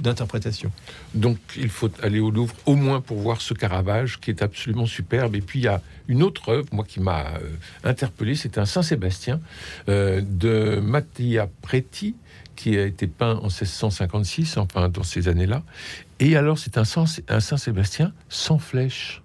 d'interprétation. 0.00 0.70
Donc, 1.14 1.38
il 1.56 1.68
faut 1.68 1.90
aller 2.02 2.20
au 2.20 2.30
Louvre 2.30 2.54
au 2.66 2.74
moins 2.74 3.00
pour 3.00 3.18
voir 3.18 3.40
ce 3.40 3.54
Caravage 3.54 4.20
qui 4.20 4.30
est 4.30 4.42
absolument 4.42 4.86
superbe. 4.86 5.34
Et 5.34 5.40
puis, 5.40 5.60
il 5.60 5.64
y 5.64 5.68
a 5.68 5.80
une 6.08 6.22
autre 6.22 6.48
œuvre, 6.50 6.66
moi, 6.72 6.84
qui 6.86 7.00
m'a 7.00 7.26
euh, 7.36 7.50
interpellé, 7.84 8.34
c'est 8.34 8.58
un 8.58 8.66
Saint-Sébastien 8.66 9.40
euh, 9.88 10.20
de 10.24 10.80
Mattia 10.80 11.48
Preti, 11.62 12.14
qui 12.54 12.76
a 12.78 12.86
été 12.86 13.06
peint 13.06 13.36
en 13.36 13.48
1656, 13.48 14.56
enfin 14.56 14.88
dans 14.88 15.02
ces 15.02 15.28
années-là. 15.28 15.62
Et 16.20 16.36
alors, 16.36 16.58
c'est 16.58 16.78
un, 16.78 16.84
un 17.28 17.40
Saint-Sébastien 17.40 18.12
sans 18.28 18.58
flèche. 18.58 19.22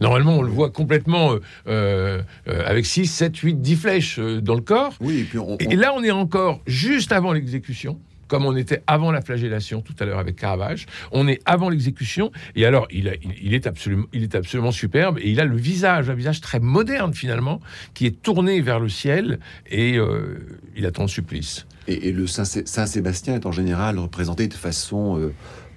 Normalement, 0.00 0.38
on 0.38 0.42
le 0.42 0.50
voit 0.50 0.70
complètement 0.70 1.32
euh, 1.32 2.22
euh, 2.48 2.62
avec 2.66 2.86
6, 2.86 3.06
7, 3.06 3.36
8, 3.36 3.62
10 3.62 3.76
flèches 3.76 4.18
euh, 4.18 4.40
dans 4.40 4.54
le 4.54 4.60
corps. 4.60 4.94
Oui, 5.00 5.20
et, 5.20 5.24
puis 5.24 5.38
on, 5.38 5.52
on... 5.52 5.56
et 5.58 5.76
là, 5.76 5.92
on 5.94 6.02
est 6.02 6.10
encore 6.10 6.60
juste 6.66 7.12
avant 7.12 7.32
l'exécution 7.32 7.98
comme 8.34 8.46
on 8.46 8.56
était 8.56 8.82
avant 8.88 9.12
la 9.12 9.20
flagellation 9.20 9.80
tout 9.80 9.94
à 10.00 10.04
l'heure 10.04 10.18
avec 10.18 10.34
Caravage. 10.34 10.86
On 11.12 11.28
est 11.28 11.40
avant 11.44 11.68
l'exécution. 11.68 12.32
Et 12.56 12.66
alors, 12.66 12.88
il, 12.90 13.06
est 13.06 13.66
absolument, 13.68 14.06
il 14.12 14.24
est 14.24 14.34
absolument 14.34 14.72
superbe. 14.72 15.20
Et 15.20 15.30
il 15.30 15.38
a 15.38 15.44
le 15.44 15.54
visage, 15.54 16.10
un 16.10 16.14
visage 16.14 16.40
très 16.40 16.58
moderne 16.58 17.14
finalement, 17.14 17.60
qui 17.94 18.06
est 18.06 18.22
tourné 18.22 18.60
vers 18.60 18.80
le 18.80 18.88
ciel. 18.88 19.38
Et 19.70 19.98
euh, 19.98 20.44
il 20.74 20.84
attend 20.84 21.02
le 21.02 21.08
supplice. 21.08 21.64
Et, 21.86 22.08
et 22.08 22.12
le 22.12 22.26
Saint-Sébastien 22.26 23.36
est 23.36 23.46
en 23.46 23.52
général 23.52 24.00
représenté 24.00 24.48
de 24.48 24.54
façon... 24.54 25.16
Euh 25.16 25.32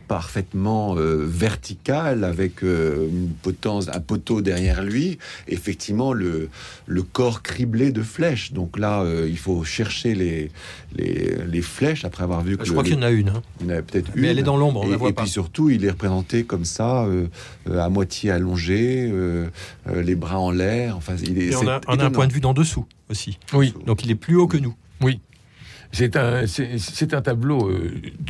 parfaitement 0.07 0.95
euh, 0.97 1.25
vertical 1.25 2.23
avec 2.23 2.63
euh, 2.63 3.07
une 3.09 3.29
potence, 3.29 3.89
un 3.89 3.99
poteau 3.99 4.41
derrière 4.41 4.83
lui. 4.83 5.17
Effectivement, 5.47 6.13
le, 6.13 6.49
le 6.85 7.03
corps 7.03 7.41
criblé 7.43 7.91
de 7.91 8.01
flèches. 8.01 8.53
Donc 8.53 8.77
là, 8.77 9.01
euh, 9.01 9.27
il 9.29 9.37
faut 9.37 9.63
chercher 9.63 10.15
les, 10.15 10.51
les, 10.95 11.35
les, 11.47 11.61
flèches 11.61 12.05
après 12.05 12.23
avoir 12.23 12.41
vu 12.41 12.57
que. 12.57 12.65
Je 12.65 12.71
crois 12.71 12.83
qu'il 12.83 12.93
y 12.93 12.97
en 12.97 13.01
a 13.01 13.11
une. 13.11 13.29
Hein. 13.29 13.41
Il 13.61 13.67
y 13.67 13.73
en 13.73 13.77
a 13.77 13.81
peut-être 13.81 14.09
une. 14.15 14.21
Mais 14.21 14.27
elle 14.29 14.39
est 14.39 14.43
dans 14.43 14.57
l'ombre, 14.57 14.81
on 14.83 14.87
et, 14.87 14.91
la 14.91 14.97
voit 14.97 15.09
et 15.09 15.13
pas. 15.13 15.23
puis 15.23 15.31
surtout, 15.31 15.69
il 15.69 15.83
est 15.85 15.91
représenté 15.91 16.43
comme 16.43 16.65
ça, 16.65 17.05
euh, 17.05 17.27
à 17.69 17.89
moitié 17.89 18.31
allongé, 18.31 19.11
les 19.93 20.15
bras 20.15 20.39
en 20.39 20.51
l'air. 20.51 20.95
Enfin, 20.97 21.15
il 21.21 21.37
est. 21.37 21.47
Et 21.47 21.55
on 21.55 21.67
a, 21.67 21.81
on 21.87 21.99
a 21.99 22.05
un 22.05 22.11
point 22.11 22.27
de 22.27 22.33
vue 22.33 22.41
d'en 22.41 22.53
dessous 22.53 22.85
aussi. 23.09 23.39
Oui. 23.53 23.73
Donc 23.85 24.03
il 24.03 24.11
est 24.11 24.15
plus 24.15 24.35
haut 24.35 24.47
que 24.47 24.57
nous. 24.57 24.75
Oui. 25.01 25.19
C'est 25.91 26.15
un, 26.15 26.45
c'est 26.47 27.13
un 27.13 27.21
tableau 27.21 27.71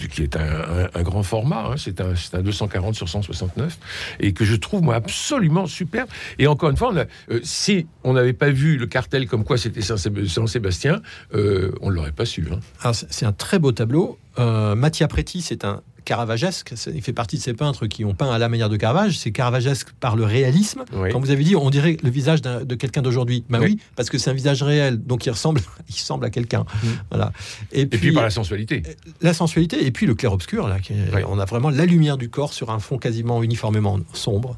qui 0.09 0.23
est 0.23 0.35
un, 0.35 1.03
grand 1.03 1.23
format, 1.23 1.75
c'est 1.77 2.01
un, 2.01 2.13
un, 2.33 2.41
240 2.41 2.95
sur 2.95 3.09
169, 3.09 3.77
et 4.19 4.33
que 4.33 4.45
je 4.45 4.55
trouve 4.55 4.81
moi 4.81 4.95
absolument 4.95 5.65
superbe. 5.65 6.09
Et 6.39 6.47
encore 6.47 6.69
une 6.69 6.77
fois, 6.77 6.93
euh, 7.31 7.39
si 7.43 7.87
on 8.03 8.13
n'avait 8.13 8.33
pas 8.33 8.49
vu 8.49 8.77
le 8.77 8.87
cartel 8.87 9.27
comme 9.27 9.43
quoi 9.43 9.57
c'était 9.57 9.81
Saint-Sébastien, 9.81 11.01
euh, 11.33 11.71
on 11.81 11.89
ne 11.89 11.95
l'aurait 11.95 12.11
pas 12.11 12.25
su. 12.25 12.47
Hein. 12.51 12.91
C'est 12.93 13.25
un 13.25 13.33
très 13.33 13.59
beau 13.59 13.71
tableau. 13.71 14.17
Euh, 14.39 14.75
Mattia 14.75 15.07
Preti, 15.07 15.41
c'est 15.41 15.65
un 15.65 15.81
caravagesque. 16.07 16.73
Il 16.93 17.01
fait 17.01 17.11
partie 17.11 17.35
de 17.37 17.41
ces 17.41 17.53
peintres 17.53 17.85
qui 17.85 18.05
ont 18.05 18.13
peint 18.13 18.31
à 18.31 18.39
la 18.39 18.47
manière 18.47 18.69
de 18.69 18.77
Caravage. 18.77 19.19
C'est 19.19 19.31
caravagesque 19.31 19.89
par 19.99 20.15
le 20.15 20.23
réalisme. 20.23 20.85
Oui. 20.93 21.09
Quand 21.11 21.19
vous 21.19 21.31
avez 21.31 21.43
dit, 21.43 21.55
on 21.55 21.69
dirait 21.69 21.97
le 22.01 22.09
visage 22.09 22.41
de 22.41 22.75
quelqu'un 22.75 23.01
d'aujourd'hui. 23.01 23.43
Ben 23.49 23.59
oui. 23.59 23.65
oui. 23.71 23.79
parce 23.97 24.09
que 24.09 24.17
c'est 24.17 24.29
un 24.29 24.33
visage 24.33 24.63
réel, 24.63 24.97
donc 25.03 25.25
il 25.25 25.31
ressemble, 25.31 25.59
il 25.89 25.93
ressemble 25.95 26.25
à 26.25 26.29
quelqu'un. 26.29 26.61
Mmh. 26.61 26.87
Voilà. 27.11 27.33
Et, 27.73 27.81
et 27.81 27.85
puis, 27.85 27.99
puis, 27.99 28.11
par 28.13 28.23
la 28.23 28.29
sensualité. 28.29 28.83
La 29.21 29.33
sensualité 29.33 29.85
et 29.85 29.91
puis 29.91 30.05
le 30.05 30.15
clair 30.15 30.31
obscur 30.31 30.69
là. 30.69 30.79
Qui 30.79 30.93
est, 30.93 31.13
oui. 31.13 31.21
On 31.27 31.39
a 31.39 31.45
vraiment 31.45 31.69
la 31.69 31.85
lumière 31.85 32.17
du 32.17 32.29
corps 32.29 32.53
sur 32.53 32.71
un 32.71 32.79
fond 32.79 32.97
quasiment 32.97 33.43
uniformément 33.43 33.99
sombre. 34.13 34.57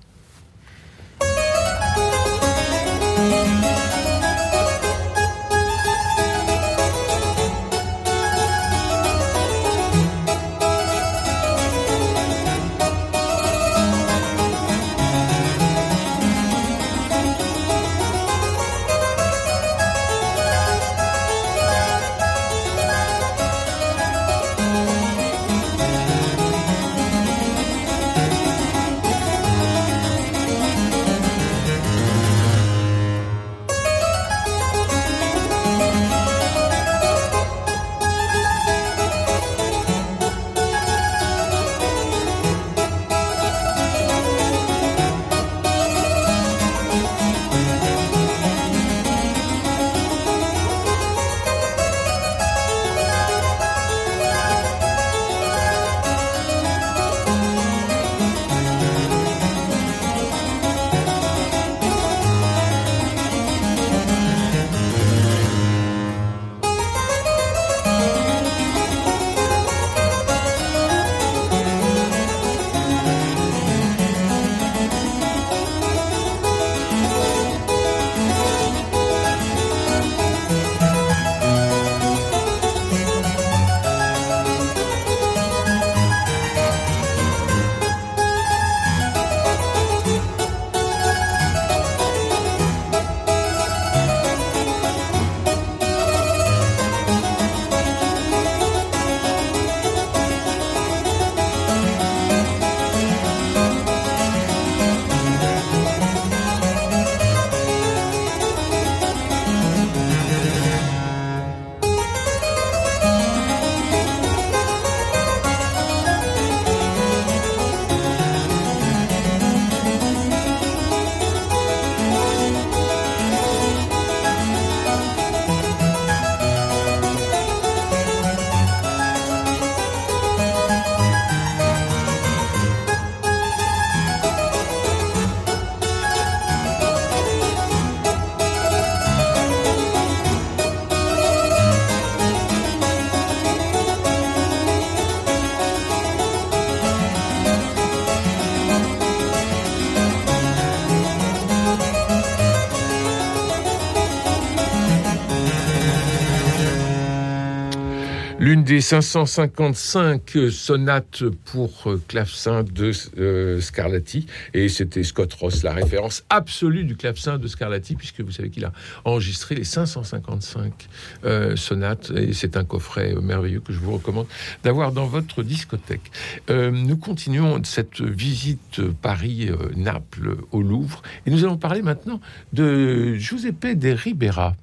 555 158.90 160.36
sonates 160.50 161.24
pour 161.46 161.96
clavecin 162.08 162.64
de 162.64 162.92
euh, 163.20 163.62
Scarlatti. 163.62 164.26
Et 164.56 164.68
c'était 164.68 165.04
Scott 165.04 165.32
Ross, 165.36 165.62
la 165.62 165.74
référence 165.74 166.24
absolue 166.32 166.86
du 166.86 166.96
clavecin 166.96 167.38
de 167.38 167.48
Scarlatti, 167.48 167.94
puisque 167.94 168.22
vous 168.22 168.32
savez 168.32 168.50
qu'il 168.50 168.66
a 168.66 168.72
enregistré 169.06 169.54
les 169.54 169.64
555 169.64 170.88
euh, 171.24 171.56
sonates. 171.56 172.10
Et 172.16 172.34
c'est 172.34 172.58
un 172.58 172.64
coffret 172.64 173.14
merveilleux 173.14 173.60
que 173.60 173.74
je 173.74 173.78
vous 173.78 173.92
recommande 173.92 174.26
d'avoir 174.64 174.92
dans 174.92 175.06
votre 175.06 175.44
discothèque. 175.44 176.10
Euh, 176.50 176.72
nous 176.72 176.98
continuons 176.98 177.64
cette 177.64 178.02
visite 178.02 178.82
Paris-Naples 179.04 180.38
au 180.52 180.64
Louvre. 180.64 181.04
Et 181.28 181.30
nous 181.30 181.44
allons 181.44 181.58
parler 181.58 181.84
maintenant 181.84 182.20
de 182.54 183.14
Giuseppe 183.14 183.78
de 183.78 183.90
Ribera. 183.90 184.56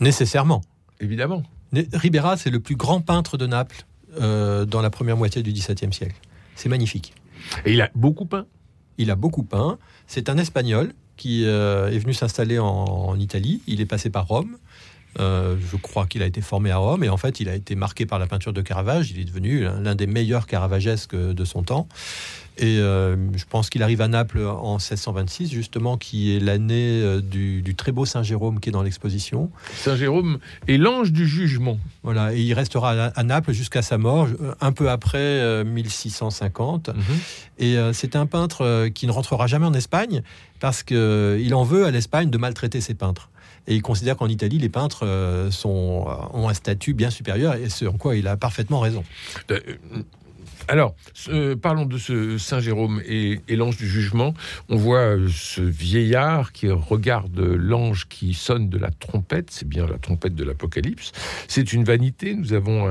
Nécessairement. 0.00 0.60
Évidemment. 1.00 1.42
Ribera, 1.72 2.36
c'est 2.36 2.50
le 2.50 2.60
plus 2.60 2.76
grand 2.76 3.00
peintre 3.00 3.36
de 3.36 3.46
Naples 3.46 3.84
euh, 4.20 4.64
dans 4.64 4.82
la 4.82 4.90
première 4.90 5.16
moitié 5.16 5.42
du 5.42 5.52
XVIIe 5.52 5.92
siècle. 5.92 6.16
C'est 6.56 6.68
magnifique. 6.68 7.14
Et 7.64 7.72
il 7.72 7.80
a 7.80 7.90
beaucoup 7.94 8.26
peint? 8.26 8.46
Il 8.98 9.10
a 9.10 9.14
beaucoup 9.14 9.44
peint. 9.44 9.78
C'est 10.06 10.28
un 10.28 10.36
Espagnol 10.36 10.92
qui 11.16 11.44
euh, 11.44 11.90
est 11.90 11.98
venu 11.98 12.12
s'installer 12.12 12.58
en, 12.58 13.18
Italie. 13.18 13.62
Il 13.66 13.80
est 13.80 13.86
passé 13.86 14.10
par 14.10 14.26
Rome. 14.26 14.56
Euh, 15.18 15.56
je 15.70 15.76
crois 15.76 16.06
qu'il 16.06 16.22
a 16.22 16.26
été 16.26 16.40
formé 16.40 16.70
à 16.70 16.76
Rome 16.76 17.02
et 17.02 17.08
en 17.08 17.16
fait 17.16 17.40
il 17.40 17.48
a 17.48 17.56
été 17.56 17.74
marqué 17.74 18.06
par 18.06 18.18
la 18.18 18.26
peinture 18.26 18.52
de 18.52 18.62
Caravage. 18.62 19.10
Il 19.10 19.18
est 19.18 19.24
devenu 19.24 19.62
l'un 19.62 19.94
des 19.94 20.06
meilleurs 20.06 20.46
caravagesques 20.46 21.16
de 21.16 21.44
son 21.44 21.62
temps. 21.62 21.88
Et 22.60 22.78
euh, 22.78 23.16
je 23.34 23.44
pense 23.48 23.70
qu'il 23.70 23.82
arrive 23.82 24.02
à 24.02 24.08
Naples 24.08 24.44
en 24.44 24.74
1626, 24.74 25.50
justement, 25.50 25.96
qui 25.96 26.36
est 26.36 26.40
l'année 26.40 27.00
euh, 27.00 27.22
du, 27.22 27.74
très 27.74 27.90
beau 27.90 28.04
Saint 28.04 28.22
Jérôme 28.22 28.60
qui 28.60 28.68
est 28.68 28.72
dans 28.72 28.82
l'exposition. 28.82 29.50
Saint 29.76 29.96
Jérôme 29.96 30.38
est 30.68 30.76
l'ange 30.76 31.10
du 31.10 31.26
jugement. 31.26 31.78
Voilà, 32.02 32.34
et 32.34 32.40
il 32.42 32.52
restera 32.52 32.90
à, 32.90 33.22
Naples 33.22 33.52
jusqu'à 33.52 33.80
sa 33.80 33.96
mort, 33.96 34.28
un 34.60 34.72
peu 34.72 34.90
après 34.90 35.64
1650. 35.64 36.88
Mhm. 36.88 36.96
Et 37.60 37.76
c'est 37.92 38.14
un 38.14 38.26
peintre 38.26 38.88
qui 38.88 39.06
ne 39.06 39.12
rentrera 39.12 39.46
jamais 39.46 39.66
en 39.66 39.74
Espagne 39.74 40.22
parce 40.58 40.82
qu'il 40.82 41.54
en 41.54 41.64
veut 41.64 41.86
à 41.86 41.90
l'Espagne 41.90 42.28
de 42.28 42.38
maltraiter 42.38 42.82
ses 42.82 42.94
peintres. 42.94 43.30
Et 43.66 43.74
il 43.74 43.82
considère 43.82 44.16
qu'en 44.16 44.28
Italie, 44.28 44.58
les 44.58 44.68
peintres 44.68 45.06
euh, 45.06 45.50
sont, 45.50 46.06
euh, 46.08 46.36
ont 46.36 46.48
un 46.48 46.54
statut 46.54 46.94
bien 46.94 47.10
supérieur, 47.10 47.54
et 47.54 47.68
ce 47.68 47.84
en 47.84 47.92
quoi 47.92 48.16
il 48.16 48.26
a 48.26 48.36
parfaitement 48.36 48.80
raison. 48.80 49.04
Euh, 50.70 50.80
alors, 50.80 50.94
parlons 51.60 51.84
de 51.84 51.98
ce 51.98 52.38
Saint 52.38 52.60
Jérôme 52.60 53.02
et, 53.06 53.40
l'ange 53.50 53.76
du 53.76 53.88
jugement. 53.88 54.34
On 54.68 54.76
voit 54.76 54.98
euh, 54.98 55.28
ce 55.28 55.60
vieillard 55.60 56.52
qui 56.52 56.68
regarde 56.68 57.38
l'ange 57.38 58.06
qui 58.08 58.34
sonne 58.34 58.68
de 58.70 58.78
la 58.78 58.90
trompette. 58.90 59.50
C'est 59.50 59.68
bien 59.68 59.86
la 59.86 59.98
trompette 59.98 60.34
de 60.34 60.44
l'Apocalypse. 60.44 61.12
C'est 61.48 61.72
une 61.72 61.84
vanité. 61.84 62.34
Nous 62.34 62.52
avons 62.52 62.88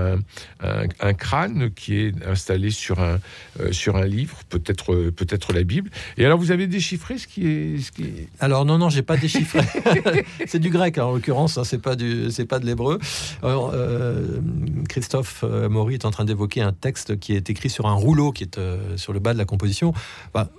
un, 0.61 1.13
crâne 1.13 1.71
qui 1.71 1.97
est 1.97 2.13
installé 2.25 2.69
sur 2.69 2.99
un, 2.99 3.19
euh, 3.59 3.71
sur 3.71 3.95
un 3.95 4.05
livre, 4.05 4.37
peut-être 4.49 5.09
peut-être 5.09 5.53
la 5.53 5.63
Bible. 5.63 5.89
Et 6.17 6.25
alors, 6.25 6.37
vous 6.37 6.51
avez 6.51 6.67
déchiffré 6.67 7.17
ce 7.17 7.27
qui 7.27 7.47
est... 7.47 7.79
Ce 7.79 7.91
qui. 7.91 8.05
Alors, 8.39 8.65
non, 8.65 8.77
non, 8.77 8.89
j'ai 8.89 9.01
pas 9.01 9.17
déchiffré. 9.17 9.61
c'est 10.45 10.59
du 10.59 10.69
grec, 10.69 10.97
hein, 10.97 11.05
en 11.05 11.13
l'occurrence. 11.13 11.57
Hein, 11.57 11.63
c'est 11.63 11.81
pas, 11.81 11.95
du, 11.95 12.27
pas 12.47 12.59
de 12.59 12.65
l'hébreu. 12.65 12.99
Euh, 13.43 14.39
Christophe 14.87 15.43
Maury 15.43 15.95
est 15.95 16.05
en 16.05 16.11
train 16.11 16.25
d'évoquer 16.25 16.61
un 16.61 16.73
texte 16.73 17.19
qui 17.19 17.35
est 17.35 17.49
écrit 17.49 17.68
sur 17.69 17.87
un 17.87 17.93
rouleau 17.93 18.31
qui 18.31 18.43
est 18.43 18.57
euh, 18.57 18.97
sur 18.97 19.13
le 19.13 19.19
bas 19.19 19.33
de 19.33 19.37
la 19.37 19.45
composition. 19.45 19.93
Bah, 20.33 20.49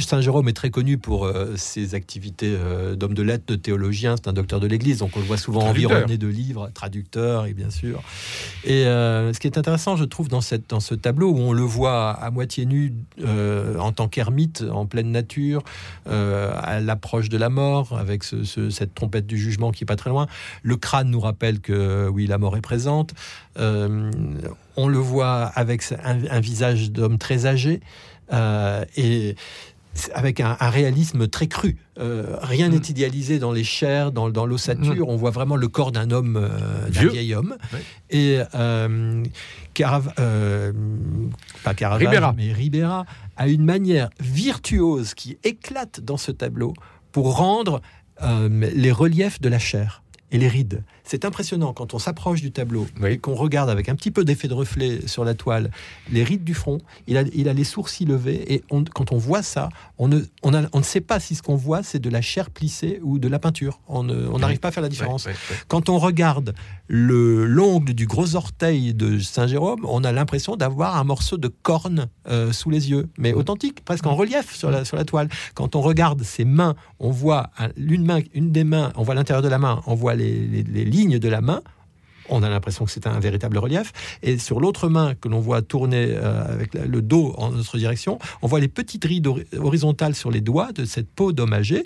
Saint 0.00 0.20
Jérôme 0.20 0.48
est 0.48 0.52
très 0.52 0.70
connu 0.70 0.98
pour 0.98 1.24
euh, 1.24 1.54
ses 1.56 1.94
activités 1.94 2.54
euh, 2.56 2.94
d'homme 2.94 3.14
de 3.14 3.22
lettres, 3.22 3.44
de 3.46 3.56
théologien. 3.56 4.16
C'est 4.16 4.28
un 4.28 4.32
docteur 4.32 4.60
de 4.60 4.66
l'Église, 4.66 4.98
donc 4.98 5.16
on 5.16 5.20
le 5.20 5.26
voit 5.26 5.36
souvent 5.36 5.62
environné 5.62 6.18
de 6.18 6.26
livres, 6.26 6.70
traducteur 6.74 7.46
et 7.46 7.54
bien 7.54 7.70
sûr. 7.70 8.02
Et 8.64 8.84
ce 8.84 9.38
qui 9.38 9.46
est 9.46 9.58
intéressant, 9.58 9.96
je 9.96 10.04
trouve, 10.04 10.28
dans, 10.28 10.40
cette, 10.40 10.70
dans 10.70 10.80
ce 10.80 10.94
tableau 10.94 11.30
où 11.30 11.38
on 11.38 11.52
le 11.52 11.62
voit 11.62 12.10
à 12.10 12.30
moitié 12.30 12.66
nu 12.66 12.92
en 13.24 13.92
tant 13.92 14.08
qu'ermite, 14.08 14.64
en 14.70 14.86
pleine 14.86 15.10
nature, 15.10 15.62
à 16.06 16.80
l'approche 16.80 17.28
de 17.28 17.36
la 17.36 17.48
mort, 17.48 17.98
avec 17.98 18.24
cette 18.24 18.94
trompette 18.94 19.26
du 19.26 19.38
jugement 19.38 19.72
qui 19.72 19.84
est 19.84 19.86
pas 19.86 19.96
très 19.96 20.10
loin. 20.10 20.26
Le 20.62 20.76
crâne 20.76 21.10
nous 21.10 21.20
rappelle 21.20 21.60
que 21.60 22.08
oui, 22.08 22.26
la 22.26 22.38
mort 22.38 22.56
est 22.56 22.62
présente. 22.62 23.14
on 23.56 24.88
le 24.88 24.98
voit 24.98 25.44
avec 25.54 25.82
un, 26.02 26.40
visage 26.46 26.90
d'homme 26.92 27.18
très 27.18 27.46
âgé 27.46 27.80
euh, 28.32 28.84
et 28.96 29.34
avec 30.12 30.40
un, 30.40 30.54
réalisme 30.60 31.26
très 31.26 31.46
cru. 31.46 31.76
Euh, 31.98 32.36
rien 32.42 32.68
n'est 32.68 32.78
mm. 32.78 32.90
idéalisé 32.90 33.38
dans 33.38 33.52
les 33.52 33.64
chairs, 33.64 34.12
dans, 34.12 34.46
l'ossature. 34.46 35.06
Mm. 35.06 35.10
On 35.10 35.16
voit 35.16 35.30
vraiment 35.30 35.56
le 35.56 35.68
corps 35.68 35.90
d'un 35.90 36.10
homme, 36.10 36.36
euh, 36.36 36.88
d'un 36.90 37.08
vieil 37.08 37.34
homme. 37.34 37.56
Et 38.10 38.38
Carav 39.74 40.12
pas 41.64 41.74
Caravage, 41.74 42.08
Ribera. 42.08 42.34
mais 42.36 42.52
Ribera 42.52 43.06
a 43.36 43.48
une 43.48 43.64
manière 43.64 44.10
virtuose 44.20 45.14
qui 45.14 45.38
éclate 45.44 46.00
dans 46.00 46.18
ce 46.18 46.30
tableau 46.30 46.74
pour 47.10 47.36
rendre 47.36 47.80
les 48.50 48.92
reliefs 48.92 49.40
de 49.40 49.48
la 49.48 49.58
chair 49.58 50.02
et 50.30 50.38
les 50.38 50.48
rides. 50.48 50.84
C'est 51.06 51.24
impressionnant 51.24 51.72
quand 51.72 51.94
on 51.94 51.98
s'approche 51.98 52.40
du 52.40 52.50
tableau 52.50 52.86
et 53.06 53.18
qu'on 53.18 53.34
regarde 53.34 53.70
avec 53.70 53.88
un 53.88 53.94
petit 53.94 54.10
peu 54.10 54.24
d'effet 54.24 54.48
de 54.48 54.54
reflet 54.54 55.06
sur 55.06 55.24
la 55.24 55.34
toile 55.34 55.70
les 56.10 56.24
rides 56.24 56.42
du 56.42 56.52
front. 56.52 56.78
Il 57.06 57.16
a, 57.16 57.22
il 57.32 57.48
a 57.48 57.52
les 57.52 57.62
sourcils 57.64 58.04
levés 58.04 58.52
et 58.52 58.64
quand 58.92 59.12
on 59.12 59.16
voit 59.16 59.42
ça, 59.42 59.68
on 59.98 60.08
ne, 60.08 60.20
on, 60.42 60.52
on 60.72 60.78
ne 60.78 60.84
sait 60.84 61.00
pas 61.00 61.20
si 61.20 61.36
ce 61.36 61.42
qu'on 61.42 61.54
voit 61.54 61.84
c'est 61.84 62.00
de 62.00 62.10
la 62.10 62.20
chair 62.20 62.50
plissée 62.50 62.98
ou 63.02 63.18
de 63.20 63.28
la 63.28 63.38
peinture. 63.38 63.80
On 63.88 64.02
n'arrive 64.02 64.58
pas 64.58 64.68
à 64.68 64.72
faire 64.72 64.82
la 64.82 64.88
différence. 64.88 65.28
quand 65.68 65.88
on 65.88 65.98
regarde 65.98 66.54
le 66.88 67.46
l'ongle 67.46 67.94
du 67.94 68.06
gros 68.06 68.34
orteil 68.34 68.92
de 68.92 69.18
Saint 69.18 69.46
Jérôme, 69.46 69.84
on 69.84 70.02
a 70.04 70.12
l'impression 70.12 70.56
d'avoir 70.56 70.96
un 70.96 71.04
morceau 71.04 71.36
de 71.36 71.48
corne 71.48 72.08
euh, 72.28 72.52
sous 72.52 72.70
les 72.70 72.90
yeux, 72.90 73.08
mais 73.18 73.32
authentique, 73.32 73.84
presque 73.84 74.06
en 74.06 74.14
relief 74.14 74.54
sur 74.54 74.70
la, 74.70 74.84
sur 74.84 74.96
la 74.96 75.04
toile. 75.04 75.28
Quand 75.54 75.76
on 75.76 75.80
regarde 75.80 76.22
ses 76.22 76.44
mains, 76.44 76.74
on 76.98 77.10
voit 77.10 77.50
une 77.76 78.04
main, 78.04 78.20
une 78.34 78.50
des 78.50 78.64
mains, 78.64 78.92
on 78.96 79.02
voit 79.02 79.14
l'intérieur 79.14 79.42
de 79.42 79.48
la 79.48 79.58
main, 79.58 79.82
on 79.86 79.94
voit 79.94 80.14
les, 80.14 80.46
les, 80.46 80.62
les 80.62 80.84
ligne 80.96 81.18
de 81.18 81.28
la 81.28 81.40
main, 81.40 81.60
on 82.28 82.42
a 82.42 82.48
l'impression 82.48 82.84
que 82.84 82.90
c'est 82.90 83.06
un 83.06 83.20
véritable 83.20 83.58
relief. 83.58 83.92
Et 84.22 84.38
sur 84.38 84.58
l'autre 84.60 84.88
main 84.88 85.14
que 85.14 85.28
l'on 85.28 85.40
voit 85.40 85.62
tourner 85.62 86.06
euh, 86.08 86.52
avec 86.52 86.74
le 86.74 87.02
dos 87.02 87.34
en 87.38 87.50
notre 87.50 87.78
direction, 87.78 88.18
on 88.42 88.46
voit 88.46 88.60
les 88.60 88.68
petites 88.68 89.04
rides 89.04 89.28
horizontales 89.56 90.14
sur 90.14 90.30
les 90.30 90.40
doigts 90.40 90.72
de 90.72 90.84
cette 90.84 91.08
peau 91.08 91.32
dommagée, 91.32 91.84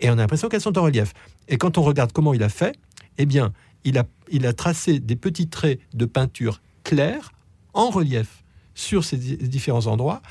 et 0.00 0.10
on 0.10 0.14
a 0.14 0.16
l'impression 0.16 0.48
qu'elles 0.48 0.60
sont 0.60 0.78
en 0.78 0.82
relief. 0.82 1.12
Et 1.48 1.56
quand 1.56 1.78
on 1.78 1.82
regarde 1.82 2.12
comment 2.12 2.34
il 2.34 2.42
a 2.42 2.48
fait, 2.48 2.76
eh 3.16 3.26
bien, 3.26 3.52
il 3.84 3.98
a, 3.98 4.04
il 4.30 4.46
a 4.46 4.52
tracé 4.52 5.00
des 5.00 5.16
petits 5.16 5.48
traits 5.48 5.80
de 5.94 6.04
peinture 6.04 6.60
claire 6.84 7.32
en 7.74 7.90
relief 7.90 8.44
sur 8.74 9.04
ces 9.04 9.16
différents 9.16 9.86
endroits, 9.86 10.22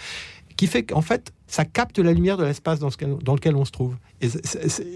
qui 0.58 0.67
fait 0.67 0.84
qu'en 0.84 1.02
fait, 1.02 1.32
ça 1.46 1.63
capte 1.63 2.00
la 2.00 2.12
lumière 2.12 2.36
de 2.36 2.43
l'espace 2.43 2.80
dans, 2.80 2.89
dans, 3.22 3.36
lequel 3.36 3.56
on 3.56 3.63
se 3.63 3.72
trouve. 3.72 3.96
Et, 4.22 4.28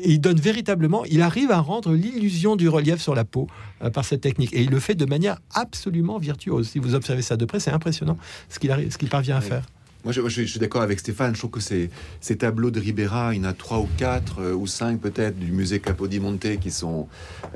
il 0.04 0.20
donne 0.20 0.40
véritablement, 0.40 1.06
il 1.06 1.22
arrive 1.22 1.52
à 1.52 1.60
rendre 1.60 1.94
l'illusion 1.94 2.56
du 2.56 2.68
relief 2.68 3.00
sur 3.00 3.16
la 3.16 3.24
peau 3.24 3.48
euh, 3.82 3.90
par 3.90 4.04
cette 4.04 4.22
technique. 4.22 4.54
Et 4.54 4.62
il 4.64 4.70
le 4.70 4.80
fait 4.80 4.96
de 4.96 5.06
manière 5.06 5.38
absolument 5.54 6.18
virtuose. 6.18 6.70
Si 6.70 6.80
vous 6.80 6.96
observez 6.96 7.22
ça 7.22 7.38
de 7.38 7.46
près, 7.46 7.60
c'est 7.60 7.72
impressionnant 7.72 8.18
ce 8.50 8.60
qu'il 8.60 8.72
ce 8.92 8.98
qu'il 8.98 9.10
parvient 9.10 9.38
à 9.38 9.42
faire. 9.42 9.66
Moi, 10.04 10.14
je, 10.14 10.42
suis 10.46 10.60
d'accord 10.60 10.82
avec 10.82 11.00
Stéphane. 11.00 11.36
Je 11.36 11.40
trouve 11.40 11.52
que 11.52 11.60
ces, 11.60 11.92
ces 12.22 12.36
tableaux 12.36 12.72
de 12.72 12.80
Ribera, 12.80 13.36
il 13.36 13.38
y 13.38 13.46
en 13.46 13.50
a 13.50 13.54
trois 13.54 13.80
ou 13.80 13.88
quatre 13.98 14.42
euh, 14.42 14.54
ou 14.54 14.66
cinq 14.66 15.00
peut-être 15.00 15.38
du 15.38 15.52
musée 15.52 15.80
Capodimonte 15.80 16.60
qui 16.60 16.72
sont 16.72 17.08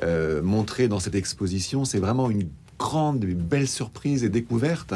euh, 0.04 0.44
montrés 0.44 0.88
dans 0.88 1.00
cette 1.00 1.16
exposition. 1.16 1.86
C'est 1.86 1.98
vraiment 1.98 2.30
une 2.30 2.48
grandes, 2.78 3.26
belles 3.26 3.68
surprises 3.68 4.24
et 4.24 4.30
découvertes. 4.30 4.94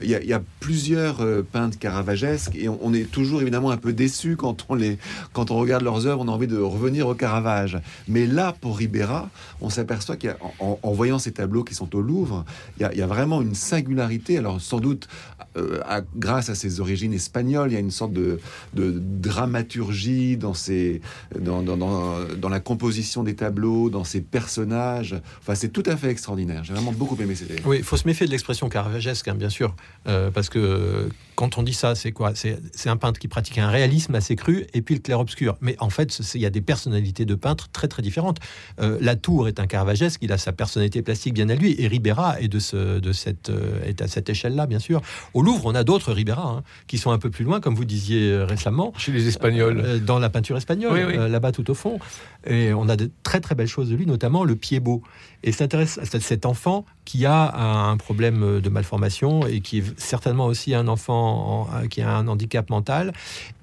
Il 0.00 0.08
y 0.08 0.32
a, 0.32 0.42
plusieurs 0.60 1.20
euh, 1.20 1.42
peintres 1.42 1.78
caravagesques 1.78 2.54
et 2.54 2.68
on, 2.68 2.92
est 2.92 3.10
toujours 3.10 3.40
évidemment 3.40 3.70
un 3.70 3.76
peu 3.76 3.92
déçu 3.92 4.36
quand 4.36 4.66
on, 4.68 4.74
les, 4.74 4.98
quand 5.32 5.50
on 5.50 5.56
regarde 5.56 5.82
leurs 5.82 6.06
œuvres, 6.06 6.22
on 6.22 6.28
a 6.28 6.30
envie 6.30 6.46
de 6.46 6.58
revenir 6.58 7.08
au 7.08 7.14
Caravage. 7.14 7.78
Mais 8.08 8.26
là, 8.26 8.54
pour 8.60 8.78
Ribera, 8.78 9.30
on 9.60 9.70
s'aperçoit 9.70 10.16
qu'en 10.16 10.78
en, 10.82 10.92
voyant 10.92 11.18
ces 11.18 11.32
tableaux 11.32 11.64
qui 11.64 11.74
sont 11.74 11.94
au 11.96 12.00
Louvre, 12.00 12.44
il 12.78 12.90
y, 12.94 13.02
a, 13.02 13.06
vraiment 13.06 13.42
une 13.42 13.54
singularité. 13.54 14.38
Alors 14.38 14.60
sans 14.60 14.80
doute, 14.80 15.08
euh, 15.56 15.80
grâce 16.16 16.48
à 16.48 16.54
ses 16.54 16.80
origines 16.80 17.12
espagnoles, 17.12 17.70
il 17.70 17.74
y 17.74 17.76
a 17.76 17.80
une 17.80 17.90
sorte 17.90 18.12
de, 18.12 18.38
dramaturgie 18.74 20.36
dans, 20.36 20.54
ses, 20.54 21.00
dans, 21.38 22.48
la 22.48 22.60
composition 22.60 23.22
des 23.22 23.34
tableaux, 23.34 23.90
dans 23.90 24.04
ses 24.04 24.20
personnages. 24.20 25.20
Enfin, 25.40 25.54
c'est 25.54 25.70
tout 25.70 25.82
à 25.86 25.96
fait 25.96 26.08
extraordinaire. 26.08 26.64
J'ai 26.64 26.72
vraiment 26.72 26.92
beaucoup 26.92 27.16
oui, 27.64 27.78
il 27.78 27.84
faut 27.84 27.96
se 27.96 28.06
méfier 28.06 28.26
de 28.26 28.30
l'expression 28.30 28.68
caravagesque, 28.68 29.28
hein, 29.28 29.34
bien 29.34 29.48
sûr, 29.48 29.74
euh, 30.06 30.30
parce 30.30 30.48
que 30.48 31.08
quand 31.34 31.56
on 31.56 31.62
dit 31.62 31.72
ça, 31.72 31.94
c'est 31.94 32.12
quoi? 32.12 32.32
C'est 32.34 32.88
un 32.88 32.96
peintre 32.96 33.18
qui 33.18 33.28
pratique 33.28 33.56
un 33.58 33.68
réalisme 33.68 34.14
assez 34.14 34.36
cru 34.36 34.66
et 34.74 34.82
puis 34.82 34.94
le 34.94 35.00
clair-obscur. 35.00 35.56
Mais 35.62 35.74
en 35.78 35.88
fait, 35.88 36.18
il 36.34 36.40
y 36.40 36.46
a 36.46 36.50
des 36.50 36.60
personnalités 36.60 37.24
de 37.24 37.34
peintres 37.34 37.70
très 37.70 37.88
très 37.88 38.02
différentes. 38.02 38.38
Euh, 38.80 38.98
la 39.00 39.16
Tour 39.16 39.48
est 39.48 39.58
un 39.58 39.66
caravagesque, 39.66 40.20
il 40.22 40.32
a 40.32 40.38
sa 40.38 40.52
personnalité 40.52 41.00
plastique 41.00 41.32
bien 41.32 41.48
à 41.48 41.54
lui, 41.54 41.74
et 41.78 41.86
Ribera 41.86 42.40
est, 42.40 42.48
de 42.48 42.58
ce, 42.58 42.98
de 42.98 43.12
cette, 43.12 43.48
euh, 43.48 43.82
est 43.86 44.02
à 44.02 44.08
cette 44.08 44.28
échelle-là, 44.28 44.66
bien 44.66 44.78
sûr. 44.78 45.00
Au 45.32 45.42
Louvre, 45.42 45.64
on 45.64 45.74
a 45.74 45.82
d'autres 45.82 46.12
Ribera 46.12 46.46
hein, 46.46 46.62
qui 46.86 46.98
sont 46.98 47.10
un 47.10 47.18
peu 47.18 47.30
plus 47.30 47.44
loin, 47.44 47.60
comme 47.60 47.74
vous 47.74 47.86
disiez 47.86 48.36
récemment. 48.42 48.92
Chez 48.98 49.12
les 49.12 49.26
Espagnols. 49.26 50.00
dans 50.04 50.18
la 50.18 50.28
peinture 50.28 50.56
espagnole, 50.56 51.28
là-bas 51.28 51.52
tout 51.52 51.70
au 51.70 51.74
fond. 51.74 51.98
Et 52.46 52.72
on 52.72 52.88
a 52.88 52.96
de 52.96 53.10
très 53.22 53.40
très 53.40 53.54
belles 53.54 53.66
choses 53.66 53.90
de 53.90 53.96
lui, 53.96 54.06
notamment 54.06 54.44
le 54.44 54.56
pied 54.56 54.80
beau. 54.80 55.02
Et 55.42 55.52
c'est 55.52 55.64
intéressant, 55.64 56.02
cet 56.04 56.46
enfant 56.46 56.84
qui 57.04 57.26
a 57.26 57.54
un 57.90 57.96
problème 57.96 58.60
de 58.60 58.68
malformation 58.68 59.46
et 59.46 59.60
qui 59.60 59.78
est 59.78 59.98
certainement 59.98 60.46
aussi 60.46 60.74
un 60.74 60.88
enfant 60.88 61.68
qui 61.90 62.02
a 62.02 62.14
un 62.14 62.28
handicap 62.28 62.68
mental. 62.70 63.12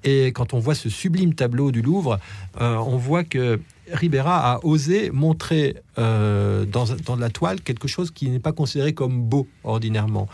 Et 0.04 0.26
quand 0.28 0.54
on 0.54 0.58
voit 0.58 0.74
ce 0.74 0.88
sublime 0.88 1.34
tableau 1.34 1.70
du 1.70 1.80
Louvre, 1.82 2.18
on 2.58 2.96
voit 2.96 3.24
que 3.24 3.60
Ribera 3.92 4.54
a 4.54 4.64
osé 4.64 5.10
montrer 5.10 5.76
dans, 5.96 6.66
dans 6.66 7.16
la 7.16 7.30
toile 7.30 7.60
quelque 7.60 7.88
chose 7.88 8.10
qui 8.10 8.28
n'est 8.28 8.40
pas 8.40 8.52
considéré 8.52 8.92
comme 8.92 9.22
beau 9.22 9.46
ordinairement. 9.62 10.28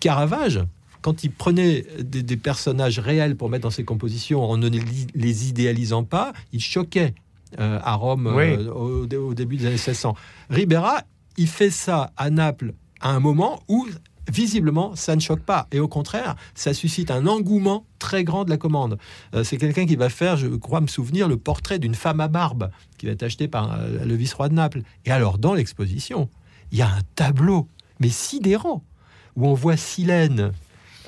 Caravage, 0.00 0.60
quand 1.02 1.24
il 1.24 1.30
prenait 1.30 1.84
des, 2.00 2.36
personnages 2.36 2.98
réels 2.98 3.36
pour 3.36 3.48
mettre 3.48 3.62
dans 3.62 3.70
ses 3.70 3.84
compositions 3.84 4.42
en 4.42 4.56
ne 4.56 4.68
les, 4.68 5.48
idéalisant 5.48 6.04
pas, 6.04 6.32
il 6.52 6.60
choquait 6.60 7.14
euh, 7.58 7.78
à 7.82 7.94
Rome 7.94 8.26
euh, 8.26 8.70
au, 8.70 9.34
début 9.34 9.56
des 9.56 9.66
années 9.66 9.74
1600. 9.74 10.14
Ribera, 10.50 11.02
il 11.36 11.48
fait 11.48 11.70
ça 11.70 12.12
à 12.16 12.30
Naples 12.30 12.74
à 13.00 13.10
un 13.10 13.20
moment 13.20 13.60
où 13.68 13.86
visiblement, 14.28 14.94
ça 14.94 15.16
ne 15.16 15.20
choque 15.20 15.40
pas. 15.40 15.66
Et 15.72 15.80
au 15.80 15.88
contraire, 15.88 16.36
ça 16.54 16.72
suscite 16.74 17.10
un 17.10 17.26
engouement 17.26 17.84
très 17.98 18.22
grand 18.22 18.44
de 18.44 18.50
la 18.50 18.58
commande. 18.58 18.98
Euh, 19.34 19.42
c'est 19.42 19.56
quelqu'un 19.56 19.86
qui 19.86 19.96
va 19.96 20.08
faire, 20.08 20.36
je 20.36 20.46
crois 20.46 20.80
me 20.80 20.86
souvenir, 20.86 21.26
le 21.26 21.36
portrait 21.36 21.78
d'une 21.78 21.96
femme 21.96 22.20
à 22.20 22.28
barbe 22.28 22.70
qui 22.98 23.06
va 23.06 23.12
être 23.12 23.24
acheté 23.24 23.48
par 23.48 23.78
le 23.80 24.14
vice-roi 24.14 24.48
de 24.48 24.54
Naples. 24.54 24.82
Et 25.04 25.10
alors, 25.10 25.38
dans 25.38 25.54
l'exposition, 25.54 26.28
il 26.70 26.78
y 26.78 26.82
a 26.82 26.88
un 26.88 27.00
tableau, 27.16 27.66
mais 27.98 28.08
sidérant, 28.10 28.84
où 29.34 29.46
on 29.48 29.54
voit 29.54 29.76
Silène 29.76 30.52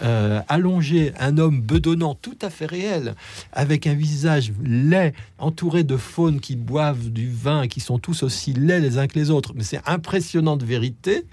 euh, 0.03 0.41
allonger 0.49 1.13
un 1.19 1.39
homme 1.39 1.61
bedonnant 1.61 2.15
tout 2.15 2.37
à 2.43 2.51
fait 2.51 2.67
réel, 2.67 3.15
avec 3.53 3.87
un 3.87 3.95
visage 3.95 4.53
laid, 4.65 5.15
entouré 5.39 5.85
de 5.85 5.97
faunes 5.97 6.41
qui 6.41 6.57
boivent 6.57 7.11
du 7.11 7.31
vin, 7.31 7.69
qui 7.69 7.81
sont 7.81 7.99
tous 7.99 8.23
aussi 8.23 8.53
laids 8.53 8.81
les 8.81 8.99
uns 8.99 9.07
que 9.07 9.19
les 9.19 9.31
autres. 9.31 9.53
Mais 9.55 9.65
c'est 9.65 9.81
impressionnant 9.87 10.57
de 10.57 10.65
vérité. 10.65 11.25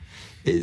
Et, 0.45 0.62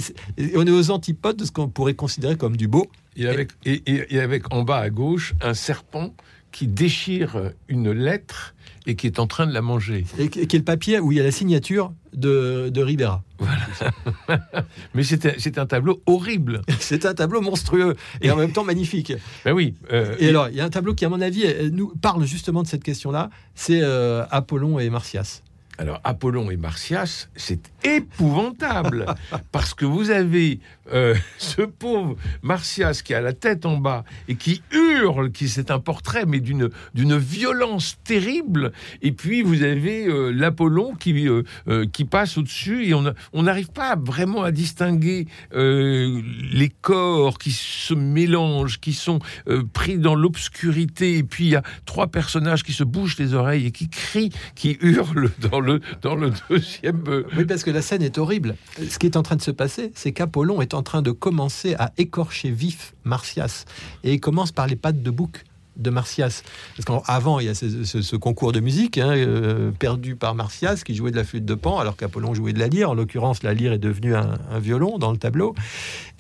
on 0.55 0.66
est 0.66 0.71
aux 0.71 0.90
antipodes 0.90 1.37
de 1.37 1.45
ce 1.45 1.53
qu'on 1.53 1.69
pourrait 1.69 1.95
considérer 1.95 2.37
comme 2.37 2.57
du 2.57 2.69
beau. 2.69 2.87
Et 3.16 3.27
avec, 3.27 3.53
et 3.64 4.21
avec 4.21 4.53
en 4.53 4.62
bas 4.62 4.79
à 4.79 4.90
gauche 4.90 5.35
un 5.40 5.55
serpent 5.55 6.12
qui 6.57 6.66
déchire 6.66 7.53
une 7.69 7.90
lettre 7.90 8.55
et 8.87 8.97
qui 8.97 9.07
est 9.07 9.19
en 9.19 9.27
train 9.27 9.47
de 9.47 9.53
la 9.53 9.61
manger. 9.61 10.07
Et 10.16 10.31
qui 10.31 10.40
est 10.40 10.55
le 10.55 10.64
papier 10.64 10.99
où 10.99 11.12
il 11.12 11.19
y 11.19 11.21
a 11.21 11.23
la 11.23 11.31
signature 11.31 11.92
de, 12.14 12.71
de 12.73 12.83
Ribera. 12.83 13.23
Voilà. 13.38 14.40
Mais 14.95 15.03
c'est 15.03 15.59
un 15.59 15.66
tableau 15.66 16.01
horrible. 16.07 16.62
c'est 16.81 17.05
un 17.05 17.12
tableau 17.12 17.42
monstrueux 17.42 17.95
et 18.23 18.31
en 18.31 18.37
même 18.37 18.53
temps 18.53 18.64
magnifique. 18.64 19.12
Ben 19.45 19.53
oui. 19.53 19.75
Euh, 19.92 20.16
et, 20.19 20.31
alors, 20.31 20.49
il 20.49 20.57
y 20.57 20.62
a 20.62 20.64
un 20.64 20.71
tableau 20.71 20.95
qui, 20.95 21.05
à 21.05 21.11
mon 21.11 21.21
avis, 21.21 21.45
nous 21.73 21.88
parle 22.01 22.25
justement 22.25 22.62
de 22.62 22.69
cette 22.69 22.83
question-là. 22.83 23.29
C'est 23.55 23.83
euh, 23.83 24.25
Apollon 24.31 24.79
et 24.79 24.88
Martias. 24.88 25.42
Alors, 25.77 26.01
Apollon 26.05 26.51
et 26.51 26.57
Martias, 26.57 27.29
c'est 27.37 27.71
épouvantable 27.85 29.05
parce 29.53 29.75
que 29.75 29.85
vous 29.85 30.11
avez 30.11 30.61
euh, 30.92 31.14
ce 31.38 31.62
pauvre 31.62 32.16
Martias 32.42 33.03
qui 33.05 33.14
a 33.14 33.20
la 33.20 33.33
tête 33.33 33.66
en 33.66 33.77
bas 33.77 34.05
et 34.29 34.37
qui 34.37 34.62
hurle, 34.72 35.33
qui 35.33 35.49
c'est 35.49 35.70
un 35.70 35.81
portrait 35.81 36.27
mais 36.27 36.40
d'une 36.40 36.70
d'une 36.94 37.16
violence 37.16 37.99
terrible. 38.05 38.72
Et 39.03 39.12
puis 39.12 39.42
vous 39.42 39.62
avez 39.62 40.07
euh, 40.07 40.31
l'Apollon 40.31 40.94
qui 40.94 41.29
euh, 41.29 41.87
qui 41.92 42.05
passe 42.05 42.38
au-dessus 42.38 42.87
et 42.87 42.94
on 42.94 43.42
n'arrive 43.42 43.70
pas 43.70 43.96
vraiment 43.96 44.42
à 44.42 44.51
distinguer 44.51 45.27
les 45.53 46.72
corps 46.81 47.38
qui 47.38 47.51
se 47.51 47.94
mélangent, 47.94 48.81
qui 48.81 48.92
sont 48.92 49.18
pris 49.72 49.99
dans 49.99 50.14
l'obscurité. 50.14 51.18
Et 51.18 51.22
puis 51.22 51.44
il 51.44 51.51
y 51.51 51.57
a 51.57 51.62
trois 51.85 52.07
personnages 52.09 52.62
qui 52.62 52.72
se 52.72 52.85
bouchent 52.85 53.18
les 53.18 53.35
oreilles 53.35 53.66
et 53.66 53.70
qui 53.70 53.88
crient, 53.88 54.31
qui 54.55 54.77
hurlent 54.81 55.31
dans 55.51 55.61
le 55.61 55.81
dans 56.03 56.14
le 56.14 56.33
deuxième. 56.51 57.03
Oui, 57.37 57.44
parce 57.44 57.64
que 57.64 57.70
la 57.70 57.83
scène 57.83 58.03
est 58.03 58.18
horrible. 58.18 58.57
Ce 58.88 58.99
qui 58.99 59.07
est 59.07 59.16
en 59.16 59.22
train 59.22 59.37
de 59.37 59.42
se 59.42 59.51
passer, 59.51 59.90
c'est 59.94 60.12
qu'Apollon 60.12 60.61
est 60.61 60.75
en 60.77 60.83
train 60.83 61.03
de 61.03 61.11
commencer 61.11 61.75
à 61.79 61.93
écorcher 61.99 62.51
vif 62.51 62.95
Martias. 63.05 63.65
Et 64.05 64.15
il 64.15 64.21
commence 64.21 64.53
par 64.53 64.67
les 64.67 64.77
pattes 64.77 65.03
de 65.03 65.11
bouc 65.11 65.45
de 65.77 65.91
Martias. 65.91 66.43
Parce 66.77 66.85
qu'avant, 66.87 67.39
il 67.41 67.47
y 67.47 67.49
a 67.49 67.55
ce, 67.55 68.17
concours 68.17 68.53
de 68.53 68.61
musique 68.61 68.99
hein, 68.99 69.11
euh, 69.11 69.71
perdu 69.73 70.17
par 70.17 70.35
Martias 70.35 70.83
qui 70.85 70.95
jouait 70.95 71.11
de 71.11 71.17
la 71.17 71.25
flûte 71.25 71.45
de 71.45 71.55
pan 71.55 71.79
alors 71.79 71.97
qu'Apollon 71.97 72.35
jouait 72.35 72.53
de 72.53 72.59
la 72.59 72.69
lyre. 72.69 72.91
En 72.91 72.95
l'occurrence, 72.95 73.43
la 73.43 73.55
lyre 73.55 73.73
est 73.73 73.79
devenue 73.79 74.15
un, 74.15 74.39
violon 74.59 74.99
dans 74.99 75.12
le 75.12 75.19
tableau. 75.19 75.55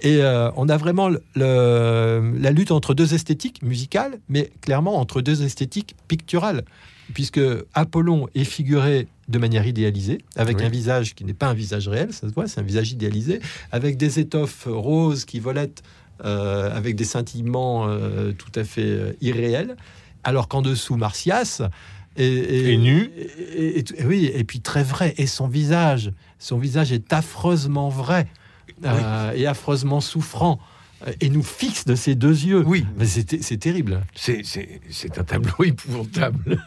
Et 0.00 0.22
euh, 0.22 0.50
on 0.56 0.68
a 0.68 0.76
vraiment 0.76 1.08
la 1.34 2.50
lutte 2.50 2.70
entre 2.70 2.94
deux 2.94 3.14
esthétiques 3.14 3.62
musicales, 3.62 4.18
mais 4.28 4.50
clairement 4.60 4.98
entre 4.98 5.20
deux 5.22 5.42
esthétiques 5.42 5.96
picturales 6.08 6.64
puisque 7.14 7.40
Apollon 7.74 8.28
est 8.34 8.44
figuré 8.44 9.08
de 9.28 9.38
manière 9.38 9.66
idéalisée, 9.66 10.18
avec 10.36 10.60
un 10.62 10.68
visage 10.68 11.14
qui 11.14 11.24
n'est 11.24 11.34
pas 11.34 11.48
un 11.48 11.54
visage 11.54 11.88
réel, 11.88 12.12
ça 12.12 12.28
se 12.28 12.32
voit, 12.32 12.46
c'est 12.46 12.60
un 12.60 12.64
visage 12.64 12.92
idéalisé, 12.92 13.40
avec 13.72 13.96
des 13.96 14.20
étoffes 14.20 14.68
roses 14.68 15.24
qui 15.24 15.40
volettent 15.40 15.82
euh, 16.24 16.74
avec 16.74 16.96
des 16.96 17.04
scintillements 17.04 17.86
euh, 17.88 18.32
tout 18.32 18.52
à 18.54 18.64
fait 18.64 18.84
euh, 18.84 19.12
irréels, 19.20 19.76
alors 20.24 20.48
qu'en 20.48 20.62
dessous, 20.62 20.96
Martias 20.96 21.60
est, 22.16 22.76
nu. 22.78 23.10
Et, 23.54 23.84
oui, 24.04 24.30
et 24.32 24.44
puis 24.44 24.60
très 24.60 24.82
vrai. 24.82 25.14
Et 25.18 25.26
son 25.26 25.46
visage, 25.46 26.12
son 26.38 26.56
visage 26.56 26.90
est 26.92 27.12
affreusement 27.12 27.90
vrai 27.90 28.26
et 29.34 29.46
affreusement 29.46 30.00
souffrant 30.00 30.58
et 31.20 31.28
nous 31.28 31.42
fixe 31.42 31.84
de 31.84 31.94
ses 31.94 32.14
deux 32.14 32.44
yeux. 32.44 32.62
Oui. 32.66 32.84
Mais 32.98 33.06
c'est 33.06 33.56
terrible. 33.58 34.02
C'est 34.14 35.18
un 35.18 35.24
tableau 35.24 35.52
épouvantable. 35.64 36.58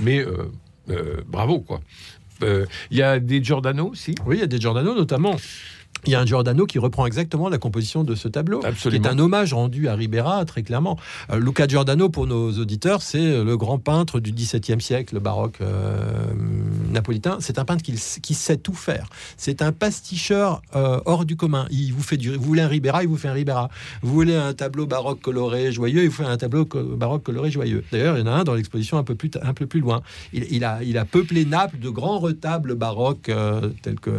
Mais 0.00 0.24
bravo, 1.26 1.60
quoi. 1.60 1.80
Il 2.42 2.66
y 2.96 3.02
a 3.02 3.18
des 3.18 3.42
Giordano 3.42 3.90
aussi 3.90 4.14
Oui, 4.26 4.36
il 4.36 4.40
y 4.40 4.44
a 4.44 4.46
des 4.46 4.60
Giordano 4.60 4.94
notamment 4.94 5.36
il 6.06 6.12
y 6.12 6.14
a 6.14 6.20
un 6.20 6.26
Giordano 6.26 6.66
qui 6.66 6.78
reprend 6.78 7.06
exactement 7.06 7.48
la 7.48 7.58
composition 7.58 8.04
de 8.04 8.14
ce 8.14 8.28
tableau, 8.28 8.60
Absolument. 8.64 9.02
qui 9.02 9.08
est 9.08 9.10
un 9.10 9.18
hommage 9.18 9.52
rendu 9.52 9.88
à 9.88 9.94
Ribera, 9.94 10.44
très 10.44 10.62
clairement. 10.62 10.98
Euh, 11.30 11.38
Luca 11.38 11.66
Giordano, 11.66 12.08
pour 12.08 12.26
nos 12.26 12.52
auditeurs, 12.52 13.02
c'est 13.02 13.42
le 13.42 13.56
grand 13.56 13.78
peintre 13.78 14.20
du 14.20 14.32
XVIIe 14.32 14.80
siècle, 14.80 15.14
le 15.14 15.20
baroque 15.20 15.60
euh, 15.60 16.02
napolitain. 16.90 17.38
C'est 17.40 17.58
un 17.58 17.64
peintre 17.64 17.82
qui, 17.82 17.94
qui, 18.22 18.34
sait 18.34 18.56
tout 18.56 18.74
faire. 18.74 19.08
C'est 19.36 19.62
un 19.62 19.72
pasticheur 19.72 20.62
euh, 20.76 21.00
hors 21.04 21.24
du 21.24 21.36
commun. 21.36 21.66
Il 21.70 21.92
vous 21.92 22.02
fait 22.02 22.16
du, 22.16 22.34
vous 22.36 22.42
voulez 22.42 22.62
un 22.62 22.68
Ribera, 22.68 23.02
il 23.02 23.08
vous 23.08 23.16
fait 23.16 23.28
un 23.28 23.32
Ribera. 23.32 23.68
Vous 24.02 24.12
voulez 24.12 24.36
un 24.36 24.54
tableau 24.54 24.86
baroque 24.86 25.20
coloré, 25.20 25.72
joyeux, 25.72 26.02
il 26.02 26.08
vous 26.08 26.22
fait 26.22 26.24
un 26.24 26.36
tableau 26.36 26.64
baroque 26.64 27.24
coloré, 27.24 27.50
joyeux. 27.50 27.84
D'ailleurs, 27.92 28.16
il 28.16 28.20
y 28.20 28.28
en 28.28 28.32
a 28.32 28.36
un 28.36 28.44
dans 28.44 28.54
l'exposition 28.54 28.98
un 28.98 29.04
peu 29.04 29.14
plus, 29.14 29.30
un 29.42 29.54
peu 29.54 29.66
plus 29.66 29.80
loin. 29.80 30.02
Il, 30.32 30.46
il, 30.50 30.64
a, 30.64 30.82
il 30.82 30.96
a 30.98 31.04
peuplé 31.04 31.44
Naples 31.44 31.78
de 31.78 31.88
grands 31.88 32.18
retables 32.18 32.74
baroques 32.74 33.30
tels 33.82 34.00
que 34.00 34.10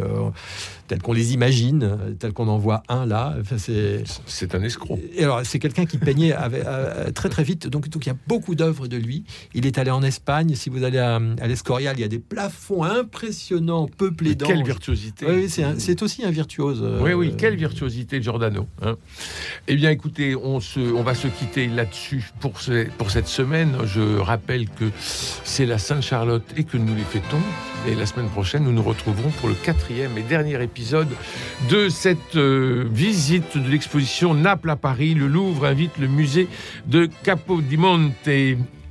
tels 0.90 1.02
qu'on 1.02 1.12
les 1.12 1.34
imagine, 1.34 1.84
euh, 1.84 2.14
tels 2.18 2.32
qu'on 2.32 2.48
en 2.48 2.58
voit 2.58 2.82
un 2.88 3.06
là. 3.06 3.36
Enfin, 3.40 3.54
c'est 3.58 4.54
un 4.56 4.62
escroc. 4.62 4.98
Et 5.14 5.22
alors, 5.22 5.42
c'est 5.44 5.60
quelqu'un 5.60 5.86
qui 5.86 5.98
peignait 5.98 6.34
euh, 6.36 7.12
très 7.12 7.28
très 7.28 7.44
vite. 7.44 7.68
Donc, 7.68 7.88
donc, 7.88 8.06
il 8.06 8.08
y 8.08 8.12
a 8.12 8.16
beaucoup 8.26 8.56
d'œuvres 8.56 8.88
de 8.88 8.96
lui. 8.96 9.22
Il 9.54 9.66
est 9.66 9.78
allé 9.78 9.92
en 9.92 10.02
Espagne. 10.02 10.56
Si 10.56 10.68
vous 10.68 10.82
allez 10.82 10.98
à, 10.98 11.20
l'Escorial, 11.46 11.94
il 11.96 12.00
y 12.00 12.04
a 12.04 12.08
des 12.08 12.18
plafonds 12.18 12.82
impressionnants, 12.82 13.86
peuplés 13.86 14.34
d'anges. 14.34 14.48
Quelle 14.48 14.64
virtuosité 14.64 15.26
Oui, 15.28 15.48
c'est 15.48 16.02
aussi 16.02 16.24
un 16.24 16.32
virtuose. 16.32 16.80
Euh, 16.82 16.98
oui, 17.00 17.12
oui, 17.12 17.34
quelle 17.38 17.54
virtuosité, 17.54 18.20
Giordano. 18.20 18.66
Hein. 18.82 18.96
eh 19.68 19.76
bien, 19.76 19.90
écoutez, 19.90 20.34
on, 20.34 20.58
se, 20.58 20.80
on 20.80 21.04
va 21.04 21.14
se 21.14 21.28
quitter 21.28 21.68
là-dessus 21.68 22.32
pour, 22.40 22.54
pour 22.98 23.10
cette 23.12 23.28
semaine. 23.28 23.76
Je 23.84 24.18
rappelle 24.18 24.68
que 24.68 24.86
c'est 25.44 25.66
la 25.66 25.78
Sainte-Charlotte 25.78 26.42
et 26.56 26.64
que 26.64 26.76
nous 26.76 26.96
les 26.96 27.04
fêtons. 27.04 27.38
Et 27.86 27.94
la 27.94 28.04
semaine 28.04 28.28
prochaine, 28.28 28.64
nous 28.64 28.72
nous 28.72 28.82
retrouverons 28.82 29.30
pour 29.30 29.48
le 29.48 29.54
quatrième 29.54 30.16
et 30.18 30.22
dernier 30.22 30.62
épisode 30.62 31.08
de 31.70 31.88
cette 31.88 32.36
euh, 32.36 32.86
visite 32.90 33.56
de 33.56 33.68
l'exposition 33.68 34.34
Naples 34.34 34.70
à 34.70 34.76
Paris. 34.76 35.14
Le 35.14 35.26
Louvre 35.26 35.64
invite 35.64 35.96
le 35.98 36.06
musée 36.06 36.48
de 36.86 37.08
Capodimonte. 37.22 38.28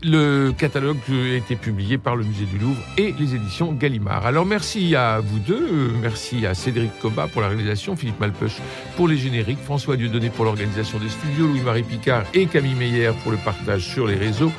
Le 0.01 0.53
catalogue 0.57 0.97
a 1.09 1.35
été 1.35 1.55
publié 1.55 1.97
par 1.97 2.15
le 2.15 2.23
musée 2.23 2.45
du 2.45 2.57
Louvre 2.57 2.81
et 2.97 3.13
les 3.19 3.35
éditions 3.35 3.73
Gallimard. 3.73 4.25
Alors 4.25 4.45
merci 4.45 4.95
à 4.95 5.19
vous 5.19 5.39
deux, 5.39 5.91
merci 6.01 6.45
à 6.45 6.53
Cédric 6.53 6.97
Coba 6.99 7.27
pour 7.27 7.41
la 7.41 7.49
réalisation, 7.49 7.97
Philippe 7.97 8.19
Malpeuch 8.19 8.53
pour 8.95 9.09
les 9.09 9.17
génériques, 9.17 9.59
François 9.59 9.97
Dieudonné 9.97 10.29
pour 10.29 10.45
l'organisation 10.45 10.99
des 10.99 11.09
studios, 11.09 11.47
Louis-Marie 11.47 11.83
Picard 11.83 12.23
et 12.33 12.45
Camille 12.45 12.75
Meyer 12.75 13.11
pour 13.23 13.31
le 13.33 13.37
partage 13.37 13.81
sur 13.81 14.07
les 14.07 14.15
réseaux. 14.15 14.53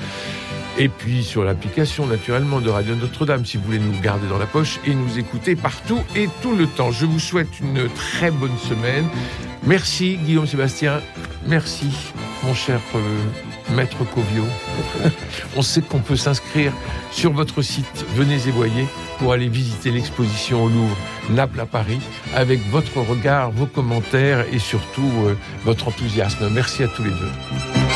Et 0.81 0.88
puis 0.88 1.23
sur 1.23 1.45
l'application 1.45 2.07
naturellement 2.07 2.59
de 2.59 2.71
Radio 2.71 2.95
Notre-Dame 2.95 3.45
si 3.45 3.59
vous 3.59 3.64
voulez 3.64 3.79
nous 3.79 4.01
garder 4.01 4.27
dans 4.29 4.38
la 4.38 4.47
poche 4.47 4.81
et 4.87 4.95
nous 4.95 5.19
écouter 5.19 5.55
partout 5.55 6.01
et 6.16 6.27
tout 6.40 6.55
le 6.55 6.66
temps. 6.66 6.90
Je 6.90 7.05
vous 7.05 7.19
souhaite 7.19 7.61
une 7.61 7.87
très 7.90 8.31
bonne 8.31 8.57
semaine. 8.57 9.07
Merci 9.66 10.16
Guillaume 10.16 10.47
Sébastien. 10.47 11.03
Merci 11.47 11.90
mon 12.45 12.55
cher 12.55 12.81
euh, 12.95 13.75
maître 13.77 13.99
Covio. 14.14 14.47
On 15.55 15.61
sait 15.61 15.83
qu'on 15.83 15.99
peut 15.99 16.16
s'inscrire 16.16 16.73
sur 17.12 17.35
votre 17.35 17.61
site 17.61 18.07
Venez 18.14 18.49
et 18.49 18.51
voyez 18.51 18.87
pour 19.19 19.35
aller 19.35 19.49
visiter 19.49 19.90
l'exposition 19.90 20.64
au 20.64 20.69
Louvre 20.71 20.97
Naples 21.29 21.61
à 21.61 21.66
Paris 21.66 22.01
avec 22.35 22.59
votre 22.71 23.03
regard, 23.03 23.51
vos 23.51 23.66
commentaires 23.66 24.47
et 24.51 24.59
surtout 24.59 25.12
euh, 25.27 25.37
votre 25.66 25.88
enthousiasme. 25.88 26.49
Merci 26.51 26.85
à 26.85 26.88
tous 26.88 27.05
les 27.05 27.11
deux. 27.11 27.89